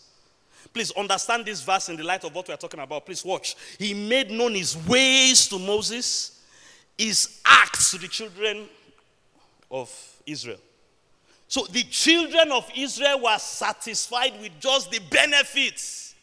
[0.73, 3.07] Please understand this verse in the light of what we are talking about.
[3.07, 3.57] Please watch.
[3.79, 6.43] He made known his ways to Moses,
[6.97, 8.69] his acts to the children
[9.71, 9.91] of
[10.27, 10.59] Israel.
[11.49, 16.15] So the children of Israel were satisfied with just the benefits.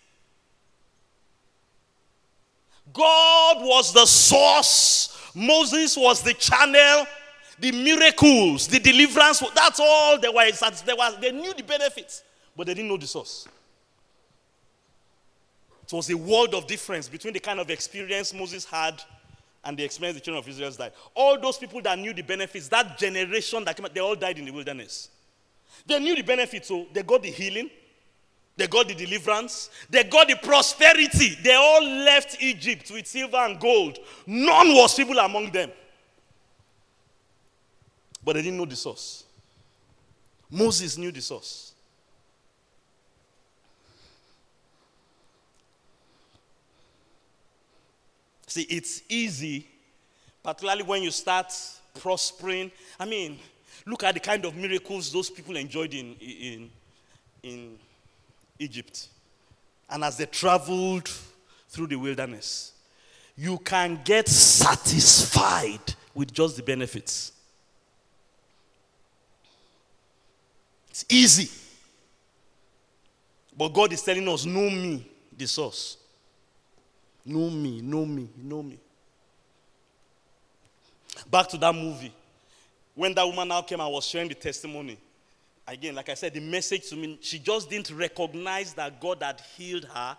[2.93, 7.05] God was the source, Moses was the channel,
[7.59, 9.43] the miracles, the deliverance.
[9.53, 10.49] That's all they were.
[10.51, 12.23] They, were, they knew the benefits,
[12.55, 13.47] but they didn't know the source.
[15.85, 19.01] It was a world of difference between the kind of experience Moses had
[19.63, 20.93] and the experience the children of Israel died.
[21.13, 24.45] All those people that knew the benefits, that generation that came they all died in
[24.45, 25.09] the wilderness.
[25.85, 27.69] They knew the benefits, so they got the healing,
[28.57, 31.37] they got the deliverance, they got the prosperity.
[31.43, 33.99] They all left Egypt with silver and gold.
[34.25, 35.71] None was feeble among them.
[38.23, 39.23] But they didn't know the source.
[40.49, 41.74] Moses knew the source.
[48.55, 49.67] See, it's easy,
[50.41, 51.53] particularly when you start
[51.99, 52.71] prospering.
[52.97, 53.37] I mean,
[53.85, 56.69] look at the kind of miracles those people enjoyed in, in,
[57.43, 57.77] in
[58.57, 59.09] Egypt.
[59.89, 61.11] And as they traveled
[61.67, 62.71] through the wilderness,
[63.35, 67.33] you can get satisfied with just the benefits.
[70.91, 71.49] It's easy.
[73.57, 75.05] But God is telling us, know me,
[75.37, 75.97] the source.
[77.25, 78.77] Know me, know me, know me.
[81.29, 82.13] Back to that movie.
[82.93, 84.97] When that woman now came I was sharing the testimony,
[85.67, 89.41] again, like I said, the message to me, she just didn't recognize that God had
[89.57, 90.17] healed her.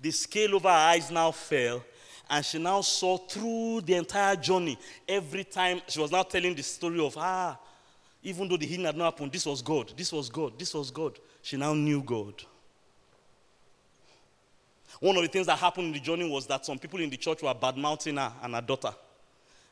[0.00, 1.84] The scale over her eyes now fell,
[2.28, 4.78] and she now saw through the entire journey.
[5.08, 7.58] Every time she was now telling the story of, ah,
[8.22, 10.90] even though the healing had not happened, this was God, this was God, this was
[10.90, 11.18] God.
[11.42, 12.34] She now knew God.
[15.00, 17.16] One of the things that happened in the journey was that some people in the
[17.16, 18.94] church were bad mouthing her and her daughter.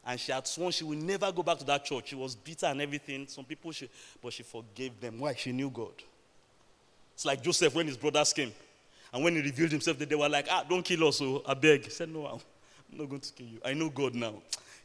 [0.07, 2.09] And she had sworn she would never go back to that church.
[2.09, 3.27] She was bitter and everything.
[3.27, 3.89] Some people, she,
[4.23, 5.19] but she forgave them.
[5.19, 5.35] Why?
[5.35, 5.93] She knew God.
[7.15, 8.53] It's like Joseph when his brothers came.
[9.13, 11.55] And when he revealed himself, they were like, ah, don't kill us, so oh, I
[11.55, 11.85] beg.
[11.85, 12.41] He said, no, I'm
[12.99, 13.61] not going to kill you.
[13.65, 14.35] I know God now.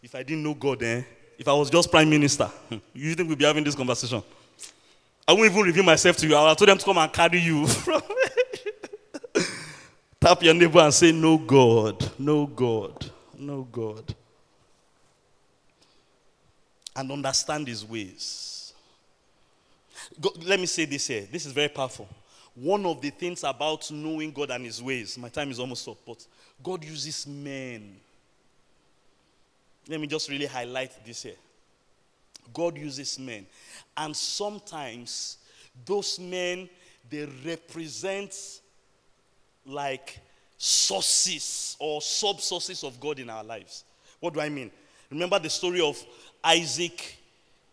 [0.02, 1.02] If I didn't know God, eh,
[1.38, 2.50] if I was just prime minister,
[2.94, 4.24] you think we'd be having this conversation?
[5.28, 6.38] I won't even reveal myself to you.
[6.38, 7.68] I told them to come and carry you
[10.20, 14.14] Tap your neighbor and say, No God, no God, no God.
[16.96, 18.74] And understand his ways.
[20.20, 21.26] Go, let me say this here.
[21.32, 22.08] This is very powerful.
[22.54, 25.98] One of the things about knowing God and his ways, my time is almost up,
[26.06, 26.26] but
[26.62, 27.96] God uses men.
[29.88, 31.36] Let me just really highlight this here.
[32.54, 33.46] God uses men.
[33.96, 35.38] And sometimes
[35.86, 36.70] those men,
[37.10, 38.59] they represent
[39.66, 40.20] like
[40.58, 43.84] sources or sub sources of God in our lives.
[44.20, 44.72] What do I mean?
[45.10, 45.98] Remember the story of
[46.44, 47.18] Isaac,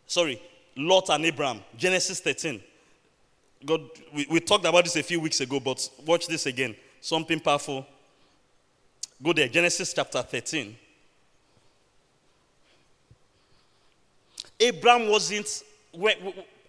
[0.06, 0.40] sorry,
[0.76, 2.62] Lot and Abraham, Genesis 13.
[3.64, 3.80] God,
[4.14, 6.76] we, we talked about this a few weeks ago, but watch this again.
[7.00, 7.86] Something powerful.
[9.22, 10.76] Go there, Genesis chapter 13.
[14.60, 15.62] Abraham wasn't,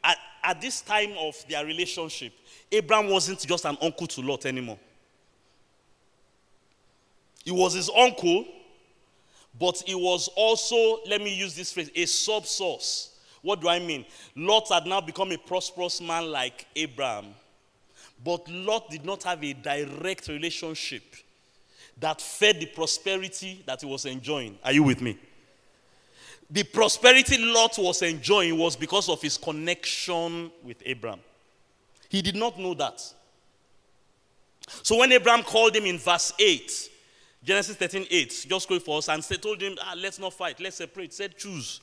[0.03, 2.34] at, at this time of their relationship,
[2.72, 4.80] Abraham wasn't just an uncle to Lot anymore.
[7.48, 8.43] He was his uncle,
[9.58, 13.16] but he was also, let me use this phrase, a sub source.
[13.41, 14.04] What do I mean?
[14.36, 17.28] Lot had now become a prosperous man like Abraham.
[18.22, 21.04] But Lot did not have a direct relationship
[22.02, 24.60] that fed the prosperity that he was enjoying.
[24.62, 25.18] Are you with me?
[26.50, 31.22] The prosperity Lot was enjoying was because of his connection with Abraham.
[32.10, 33.02] He did not know that.
[34.84, 36.89] So when Abraham called him in verse 8,
[37.44, 40.78] Genesis 13 8, just go for us, and told him, ah, Let's not fight, let's
[40.78, 41.14] separate.
[41.14, 41.82] Said, Choose.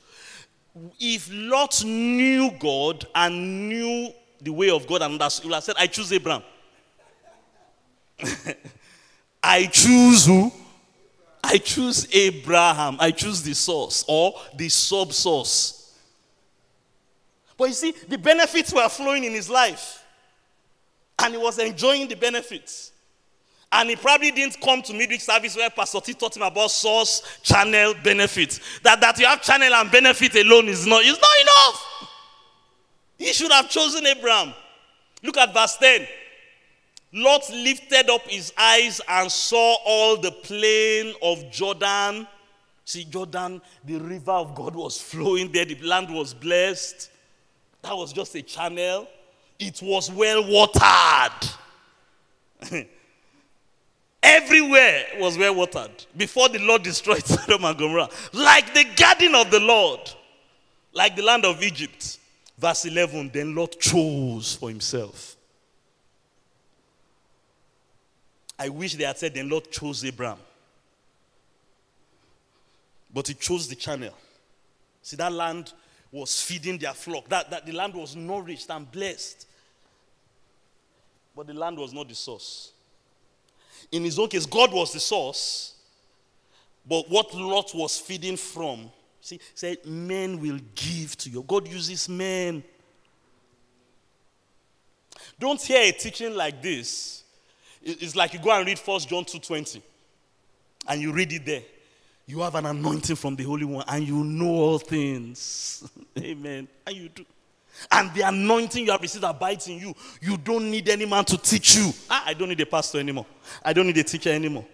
[0.99, 5.65] If Lot knew God and knew the way of God and understood, he would have
[5.65, 6.43] said, I choose Abraham.
[9.43, 10.53] I choose who?
[11.45, 12.97] I choose Abraham.
[12.99, 15.97] I choose the source or the sub source.
[17.57, 20.05] But you see, the benefits were flowing in his life.
[21.19, 22.91] And he was enjoying the benefits.
[23.77, 27.41] And he probably didn't come to midweek service where Pastor T taught him about source,
[27.43, 28.61] channel, benefit.
[28.85, 32.09] That, that you have channel and benefit alone is not, is not enough.
[33.19, 34.55] He should have chosen Abraham.
[35.25, 36.07] Look at verse 10.
[37.15, 42.29] Lot lifted up his eyes and saw all the plain of Jordan.
[42.85, 47.11] See, Jordan, the river of God was flowing there, the land was blessed.
[47.83, 49.09] That was just a channel.
[49.59, 51.51] It was well watered.
[54.25, 58.09] Everywhere was well watered before the Lord destroyed Sodom and Gomorrah.
[58.33, 60.01] Like the garden of the Lord,
[60.95, 62.19] like the land of Egypt.
[62.57, 65.37] Verse 11 Then Lot chose for himself.
[68.59, 70.39] I wish they had said, Then Lot chose Abraham.
[73.13, 74.15] But he chose the channel.
[75.03, 75.73] See, that land
[76.11, 77.29] was feeding their flock.
[77.29, 79.47] That, that the land was nourished and blessed.
[81.37, 82.73] But the land was not the source.
[83.95, 85.75] In his own case, God was the source.
[86.85, 88.91] But what Lot was feeding from,
[89.21, 91.45] see, said, men will give to you.
[91.47, 92.65] God uses men.
[95.39, 97.23] Don't hear a teaching like this.
[97.81, 99.81] It's like you go and read 1 John 2.20
[100.89, 101.63] and you read it there.
[102.27, 105.89] You have an anointing from the Holy One and you know all things.
[106.19, 106.67] Amen.
[106.85, 107.25] And you do.
[107.91, 109.95] And the anointing you have received abides in you.
[110.21, 111.93] You don't need any man to teach you.
[112.09, 113.27] Ah, I don't need a pastor anymore.
[113.65, 114.65] I don't need a teacher anymore.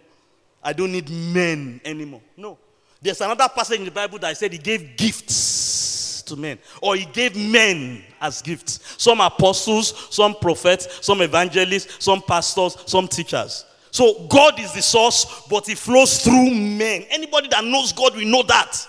[0.63, 2.21] I don't need men anymore.
[2.37, 2.59] No.
[3.01, 7.07] There's another passage in the Bible that said he gave gifts to men, or he
[7.07, 8.81] gave men as gifts.
[8.99, 13.65] Some apostles, some prophets, some evangelists, some pastors, some teachers.
[13.91, 17.07] So God is the source, but He flows through men.
[17.11, 18.87] Anybody that knows God will know that.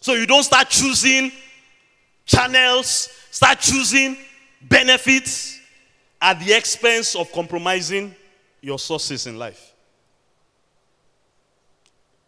[0.00, 1.30] So you don't start choosing
[2.24, 4.16] channels, start choosing
[4.62, 5.58] benefits
[6.20, 8.14] at the expense of compromising
[8.60, 9.72] your sources in life.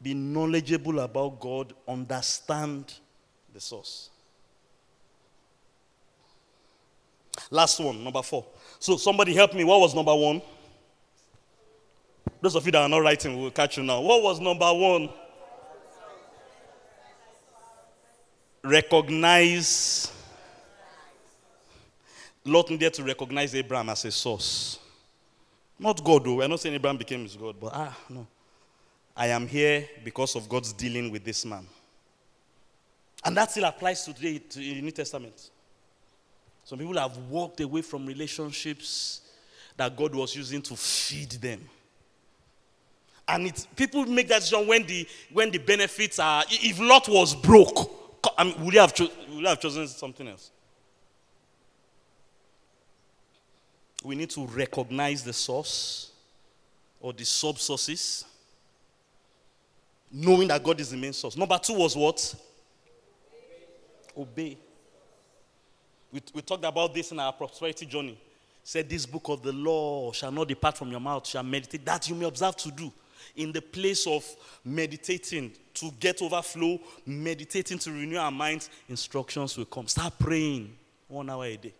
[0.02, 2.92] Be knowledgeable about God, understand
[3.54, 4.10] the source.
[7.50, 8.44] Last one, number four.
[8.78, 9.64] So somebody help me.
[9.64, 10.42] What was number one?
[12.40, 14.00] Those of you that are not writing will catch you now.
[14.00, 15.08] What was number one?
[18.62, 20.12] Recognize.
[22.44, 24.78] Lot needed to recognize Abraham as a source.
[25.78, 26.36] Not God, though.
[26.36, 28.26] We're not saying Abraham became his God, but ah, no.
[29.16, 31.66] I am here because of God's dealing with this man.
[33.24, 35.50] And that still applies today to the New Testament.
[36.64, 39.22] Some people have walked away from relationships
[39.76, 41.60] that God was using to feed them.
[43.28, 47.34] And it, people make that decision when the, when the benefits are, if Lot was
[47.34, 48.01] broke,
[48.36, 50.50] I mean, would, you have cho- would you have chosen something else?
[54.04, 56.10] We need to recognize the source
[57.00, 58.24] or the sub sources,
[60.10, 61.36] knowing that God is the main source.
[61.36, 62.34] Number two was what?
[64.16, 64.56] Obey.
[66.12, 68.18] We, we talked about this in our prosperity journey.
[68.62, 72.08] Said, This book of the law shall not depart from your mouth, shall meditate, that
[72.08, 72.92] you may observe to do.
[73.36, 74.24] In the place of
[74.64, 79.88] meditating to get overflow, meditating to renew our minds, instructions will come.
[79.88, 80.76] Start praying
[81.08, 81.72] one hour a day.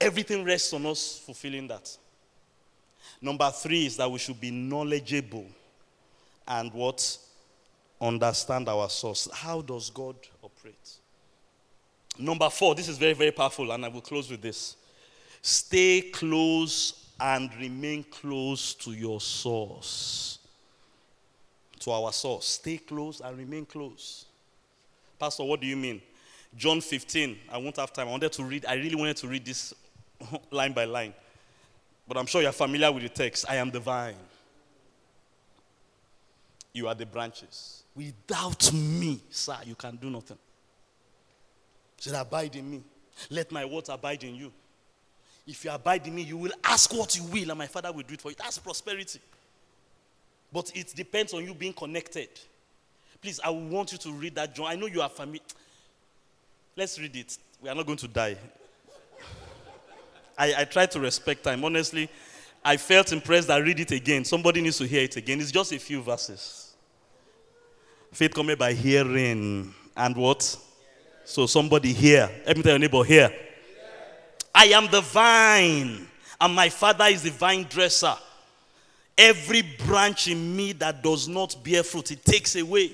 [0.00, 1.96] Everything rests on us fulfilling that.
[3.20, 5.46] Number three is that we should be knowledgeable
[6.48, 7.18] and what?
[8.00, 9.28] Understand our source.
[9.32, 10.90] How does God operate?
[12.18, 14.76] Number four, this is very, very powerful, and I will close with this.
[15.42, 20.38] Stay close and remain close to your source.
[21.80, 22.46] To our source.
[22.46, 24.26] Stay close and remain close.
[25.18, 26.00] Pastor, what do you mean?
[26.56, 27.38] John 15.
[27.52, 28.08] I won't have time.
[28.08, 29.74] I wanted to read, I really wanted to read this
[30.50, 31.14] line by line.
[32.08, 33.44] But I'm sure you're familiar with the text.
[33.48, 34.16] I am the vine.
[36.72, 37.82] You are the branches.
[37.94, 40.38] Without me, sir, you can do nothing.
[41.98, 42.82] Said, Abide in me.
[43.28, 44.52] Let my words abide in you.
[45.46, 48.02] If you abide in me, you will ask what you will, and my Father will
[48.02, 48.36] do it for you.
[48.38, 49.20] That's prosperity.
[50.52, 52.28] But it depends on you being connected.
[53.20, 54.66] Please, I want you to read that John.
[54.66, 55.42] I know you are familiar.
[56.76, 57.36] Let's read it.
[57.60, 58.36] We are not going to die.
[60.38, 61.64] I, I try to respect time.
[61.64, 62.08] Honestly,
[62.64, 63.50] I felt impressed.
[63.50, 64.24] I read it again.
[64.24, 65.40] Somebody needs to hear it again.
[65.40, 66.74] It's just a few verses.
[68.12, 70.56] Faith coming by hearing and what?
[71.24, 72.30] So somebody here.
[72.46, 73.30] Let me tell your neighbor here.
[74.54, 76.06] I am the vine,
[76.40, 78.14] and my father is the vine dresser.
[79.16, 82.92] Every branch in me that does not bear fruit, it takes away.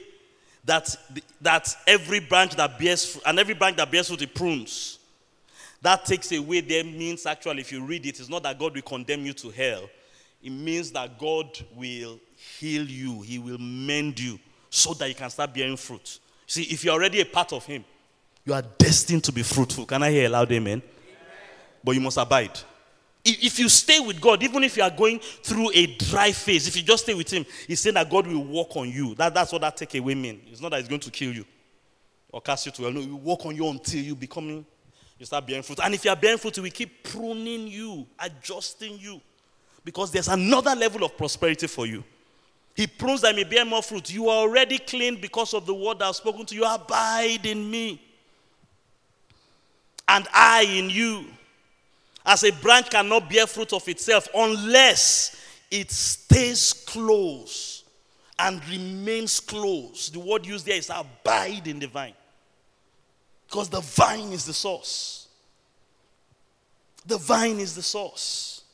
[0.65, 0.95] That,
[1.41, 4.99] that every branch that bears fruit, and every branch that bears fruit, it prunes.
[5.83, 8.83] That takes away there means actually, if you read it, it's not that God will
[8.83, 9.89] condemn you to hell.
[10.43, 12.19] It means that God will
[12.59, 14.39] heal you, He will mend you
[14.69, 16.19] so that you can start bearing fruit.
[16.47, 17.85] See, if you're already a part of Him,
[18.45, 19.87] you are destined to be fruitful.
[19.87, 20.83] Can I hear a loud amen?
[21.87, 22.59] But you must abide.
[23.24, 26.76] If you stay with God, even if you are going through a dry phase, if
[26.76, 29.14] you just stay with Him, He's saying that God will work on you.
[29.14, 30.43] That, that's what that takeaway means.
[30.51, 31.45] It's not that He's going to kill you
[32.32, 32.91] or cast you to hell.
[32.91, 34.66] No, He will work on you until you become,
[35.16, 35.78] you start bearing fruit.
[35.80, 39.20] And if you are bearing fruit, He will keep pruning you, adjusting you.
[39.84, 42.03] Because there's another level of prosperity for you.
[42.74, 44.12] He prunes that may bear more fruit.
[44.12, 46.64] You are already clean because of the word that I've spoken to you.
[46.64, 48.03] Abide in me.
[50.09, 51.26] And I in you.
[52.27, 57.85] As a branch cannot bear fruit of itself unless it stays close
[58.39, 60.11] and remains close.
[60.11, 62.14] The word used there is abide in the vine.
[63.49, 65.29] Because the vine is the source.
[67.07, 68.64] The vine is the source.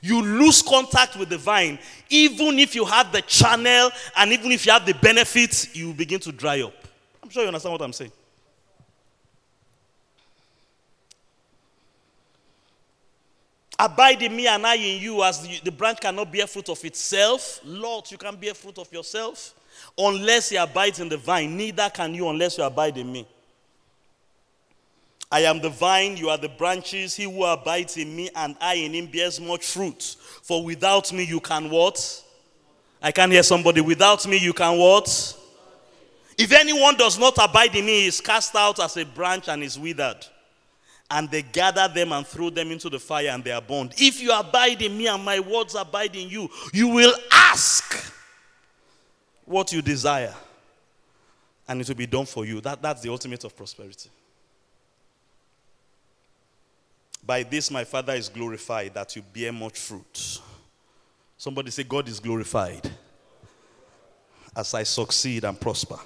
[0.00, 4.64] You lose contact with the vine, even if you have the channel and even if
[4.64, 6.74] you have the benefits, you begin to dry up.
[7.20, 8.12] I'm sure you understand what I'm saying.
[13.82, 16.84] Abide in me and I in you, as the, the branch cannot bear fruit of
[16.84, 17.58] itself.
[17.64, 19.54] Lord, you can bear fruit of yourself.
[19.98, 23.26] Unless you abide in the vine, neither can you unless you abide in me.
[25.32, 27.16] I am the vine, you are the branches.
[27.16, 30.14] He who abides in me and I in him bears much fruit.
[30.42, 32.22] For without me, you can what?
[33.02, 33.80] I can hear somebody.
[33.80, 35.08] Without me, you can what?
[36.38, 39.60] If anyone does not abide in me, he is cast out as a branch and
[39.64, 40.24] is withered
[41.12, 43.92] and they gather them and throw them into the fire and they are burned.
[43.98, 48.14] If you abide in me and my words abide in you, you will ask
[49.44, 50.34] what you desire
[51.68, 52.62] and it will be done for you.
[52.62, 54.08] That, that's the ultimate of prosperity.
[57.24, 60.40] By this, my Father is glorified that you bear much fruit.
[61.36, 62.90] Somebody say, God is glorified
[64.56, 65.98] as I succeed and prosper.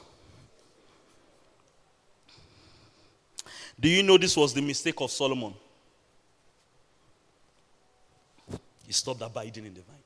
[3.78, 5.54] Do you know this was the mistake of Solomon?
[8.86, 9.96] He stopped abiding in the vine.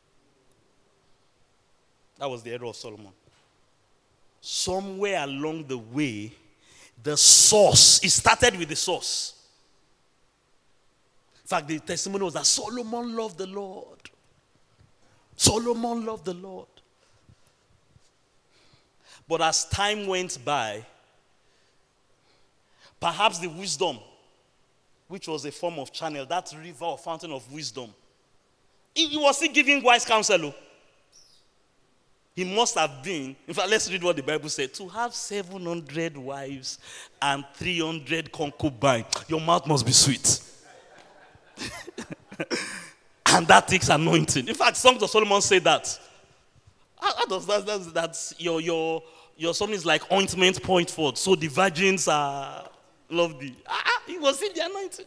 [2.19, 3.13] That was the error of Solomon.
[4.41, 6.33] Somewhere along the way,
[7.03, 9.35] the source, it started with the source.
[11.43, 13.99] In fact, the testimony was that Solomon loved the Lord.
[15.37, 16.67] Solomon loved the Lord.
[19.29, 20.85] But as time went by,
[23.01, 23.99] Perhaps the wisdom,
[25.09, 27.93] which was a form of channel, that river or fountain of wisdom.
[28.95, 30.47] He, he was still giving wise counsel.
[30.47, 30.55] Oh.
[32.35, 36.17] He must have been, in fact, let's read what the Bible said to have 700
[36.17, 36.79] wives
[37.21, 39.07] and 300 concubines.
[39.29, 40.41] Your mouth must be sweet.
[43.27, 44.49] and that takes anointing.
[44.49, 45.99] In fact, Songs of Solomon say that.
[46.99, 49.03] How, does that, that's, that's your, your,
[49.37, 51.19] your something is like ointment point forth.
[51.19, 52.70] So the virgins are
[53.11, 53.55] love thee.
[53.69, 55.07] Ah, ah, he was in the anointing.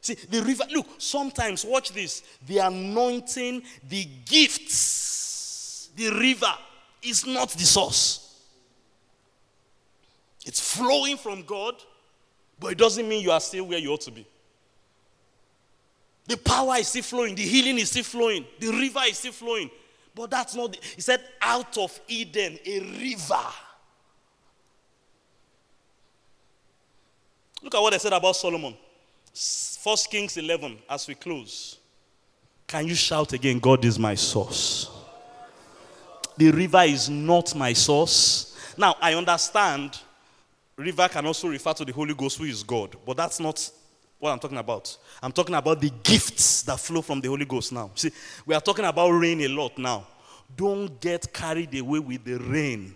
[0.00, 2.22] See, the river, look, sometimes, watch this.
[2.46, 6.54] The anointing, the gifts, the river
[7.02, 8.22] is not the source.
[10.44, 11.74] It's flowing from God,
[12.60, 14.26] but it doesn't mean you are still where you ought to be.
[16.28, 19.70] The power is still flowing, the healing is still flowing, the river is still flowing.
[20.14, 23.44] But that's not, the, he said, out of Eden, a river
[27.66, 28.76] Look at what I said about Solomon.
[29.34, 31.78] First Kings 11, as we close.
[32.64, 34.88] Can you shout again, God is my source?
[36.36, 38.56] The river is not my source.
[38.78, 39.98] Now, I understand
[40.76, 43.68] river can also refer to the Holy Ghost, who is God, but that's not
[44.20, 44.96] what I'm talking about.
[45.20, 47.90] I'm talking about the gifts that flow from the Holy Ghost now.
[47.96, 48.12] See,
[48.46, 50.06] we are talking about rain a lot now.
[50.56, 52.94] Don't get carried away with the rain.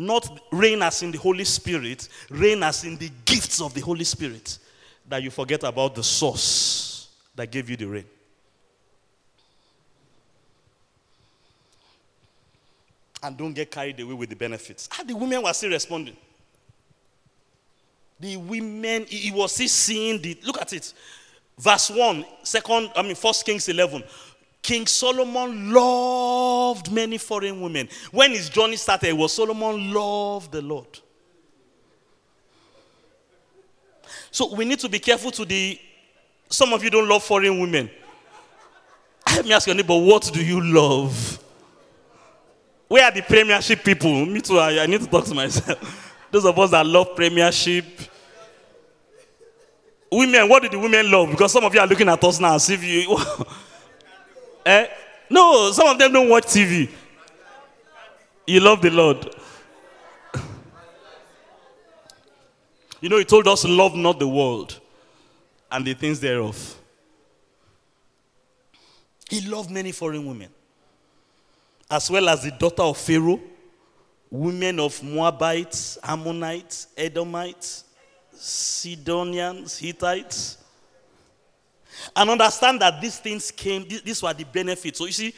[0.00, 4.04] Not reign as in the Holy Spirit, reign as in the gifts of the Holy
[4.04, 4.58] Spirit.
[5.06, 8.04] That you forget about the source that gave you the rain.
[13.22, 14.88] And don't get carried away with the benefits.
[14.90, 16.16] Ah, the women were still responding.
[18.18, 20.94] The women, he was still seeing the, look at it.
[21.58, 24.02] Verse 1, second, I mean, First Kings 11.
[24.62, 27.88] King Solomon loved many foreign women.
[28.10, 30.98] When his journey started, it was Solomon loved the Lord.
[34.30, 35.78] So we need to be careful to the.
[36.48, 37.90] Some of you don't love foreign women.
[39.34, 41.38] Let me ask your neighbor, what do you love?
[42.88, 44.26] Where are the premiership people?
[44.26, 46.26] Me too, I, I need to talk to myself.
[46.30, 47.84] Those of us that love premiership.
[50.12, 51.30] Women, what do the women love?
[51.30, 53.16] Because some of you are looking at us now as if you.
[54.64, 54.86] eh?
[55.28, 56.90] No, some of them don't watch TV.
[58.46, 59.34] You love the Lord.
[63.00, 64.78] You know, He told us, love not the world
[65.70, 66.76] and the things thereof.
[69.28, 70.48] He loved many foreign women,
[71.88, 73.40] as well as the daughter of Pharaoh,
[74.28, 77.84] women of Moabites, Ammonites, Edomites,
[78.32, 80.56] Sidonians, Hittites.
[82.16, 84.98] And understand that these things came, these were the benefits.
[84.98, 85.34] So you see,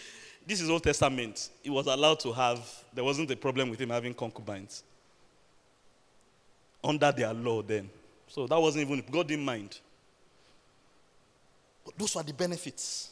[0.47, 1.51] this is Old Testament.
[1.63, 2.61] He was allowed to have,
[2.93, 4.83] there wasn't a problem with him having concubines
[6.83, 7.89] under their law then.
[8.29, 9.79] So that wasn't even, God didn't mind.
[11.85, 13.11] But those were the benefits.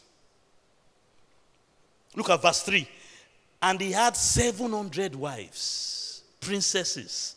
[2.16, 2.88] Look at verse 3.
[3.62, 7.36] And he had 700 wives, princesses,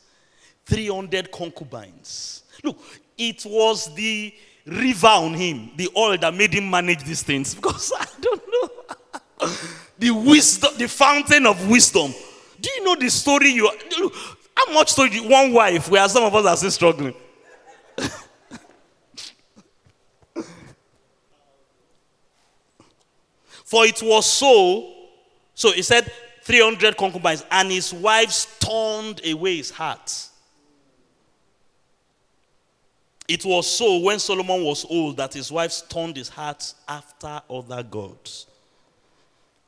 [0.65, 2.43] 300 concubines.
[2.63, 2.79] Look,
[3.17, 4.33] it was the
[4.65, 7.55] river on him, the oil that made him manage these things.
[7.63, 8.69] Because I don't know.
[9.99, 12.13] the wisdom, the fountain of wisdom.
[12.59, 14.13] Do you know the story you look,
[14.55, 17.13] how much story one wife where some of us are still struggling?
[23.65, 24.93] For it was so,
[25.55, 26.11] so he said
[26.43, 30.29] 300 concubines, and his wives turned away his heart.
[33.33, 37.81] It was so when Solomon was old that his wives turned his heart after other
[37.81, 38.45] gods.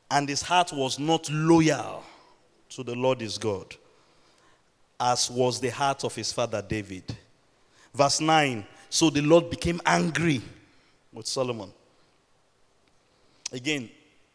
[0.08, 2.04] And his heart was not loyal
[2.68, 3.74] to the Lord his God,
[5.00, 7.16] as was the heart of his father David.
[7.92, 10.42] Verse 9 So the Lord became angry
[11.12, 11.72] with Solomon.
[13.50, 13.90] Again,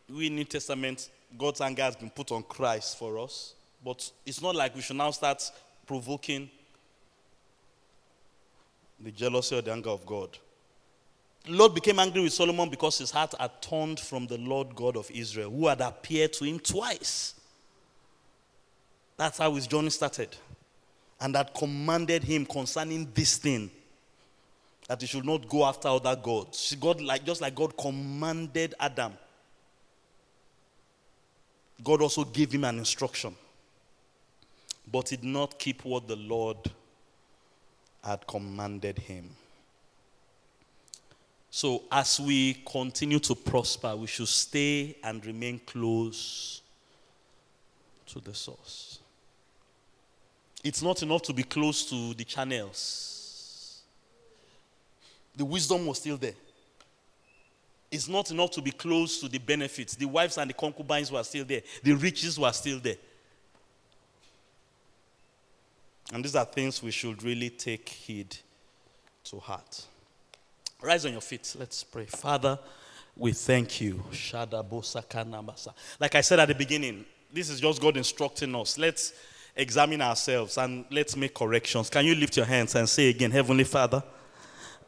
[0.09, 3.53] we in New Testament, God's anger has been put on Christ for us.
[3.81, 5.49] But it's not like we should now start
[5.87, 6.49] provoking
[9.03, 10.37] the jealousy or the anger of God.
[11.45, 14.95] The Lord became angry with Solomon because his heart had turned from the Lord God
[14.95, 17.33] of Israel, who had appeared to him twice.
[19.17, 20.35] That's how his journey started.
[21.19, 23.71] And had commanded him concerning this thing
[24.87, 26.75] that he should not go after other gods.
[26.79, 29.13] God, like, just like God commanded Adam,
[31.83, 33.35] God also gave him an instruction.
[34.91, 36.57] But he did not keep what the Lord
[38.03, 39.29] had commanded him.
[41.49, 46.61] So, as we continue to prosper, we should stay and remain close
[48.07, 48.99] to the source.
[50.63, 53.81] It's not enough to be close to the channels,
[55.35, 56.33] the wisdom was still there.
[57.89, 59.95] It's not enough to be close to the benefits.
[59.95, 62.95] The wives and the concubines were still there, the riches were still there.
[66.11, 68.35] And these are things we should really take heed
[69.25, 69.85] to heart.
[70.81, 71.55] Rise on your feet.
[71.57, 72.05] Let's pray.
[72.05, 72.59] Father,
[73.15, 74.03] we thank you.
[75.99, 78.77] Like I said at the beginning, this is just God instructing us.
[78.77, 79.13] Let's
[79.55, 81.89] examine ourselves and let's make corrections.
[81.89, 84.03] Can you lift your hands and say again, Heavenly Father,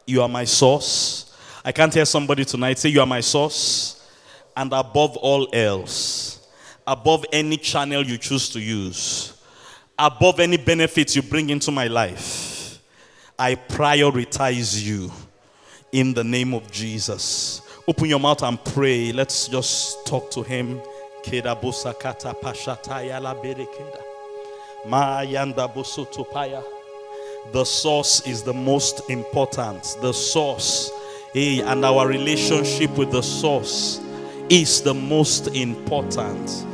[0.06, 1.36] you are my source.
[1.64, 4.06] I can't hear somebody tonight say, You are my source.
[4.56, 6.46] And above all else,
[6.86, 9.33] above any channel you choose to use,
[9.98, 12.80] above any benefits you bring into my life,
[13.38, 15.10] I prioritize you
[15.92, 17.60] in the name of Jesus.
[17.86, 19.12] Open your mouth and pray.
[19.12, 20.80] Let's just talk to him.
[21.22, 24.02] Keda busakata pashataya la berekeda.
[24.86, 26.62] Mayanda busutupaya.
[27.52, 29.96] The source is the most important.
[30.00, 30.90] The source.
[31.32, 34.00] Hey, and our relationship with the source
[34.48, 36.64] is the most important.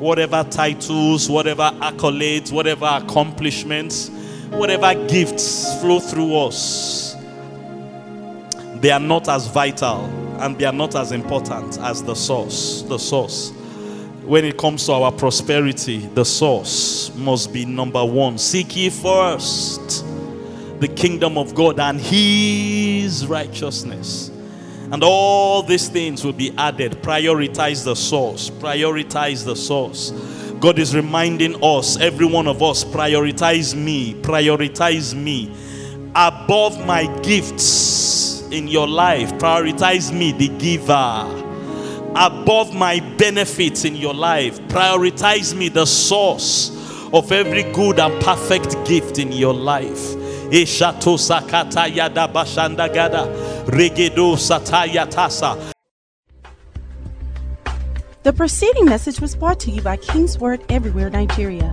[0.00, 4.08] Whatever titles, whatever accolades, whatever accomplishments,
[4.48, 7.14] whatever gifts flow through us,
[8.80, 10.06] they are not as vital
[10.40, 12.82] and they are not as important as the source.
[12.82, 13.50] The source.
[14.24, 18.38] When it comes to our prosperity, the source must be number one.
[18.38, 20.04] Seek ye first
[20.80, 24.29] the kingdom of God and his righteousness.
[24.92, 26.92] And all these things will be added.
[27.02, 28.50] Prioritize the source.
[28.50, 30.10] Prioritize the source.
[30.58, 34.14] God is reminding us, every one of us, prioritize me.
[34.14, 35.54] Prioritize me
[36.14, 39.32] above my gifts in your life.
[39.34, 41.46] Prioritize me, the giver.
[42.16, 44.60] Above my benefits in your life.
[44.62, 46.76] Prioritize me, the source
[47.12, 50.16] of every good and perfect gift in your life.
[50.50, 53.26] Eshato sakata yada bashanda gada.
[53.66, 55.56] Regedo sataya tasa.
[58.24, 61.72] The preceding message was brought to you by Kingsword Everywhere Nigeria.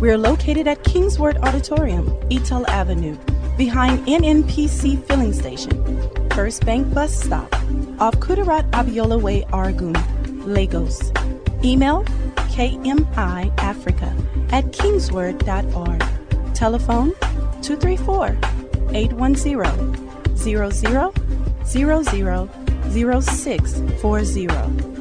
[0.00, 3.16] We are located at Kingsword Auditorium, Etal Avenue,
[3.56, 5.84] behind NNPC Filling Station,
[6.30, 7.52] First Bank Bus Stop,
[8.00, 9.94] off Kudirat Abiola Way, Oregun,
[10.46, 11.12] Lagos.
[11.62, 12.02] Email
[12.54, 14.10] kmiafrica
[14.52, 16.04] at kingsword.org.
[16.54, 17.12] Telephone
[17.64, 18.36] 234
[18.92, 19.64] 810
[20.36, 21.12] 0000
[22.92, 24.93] 0640.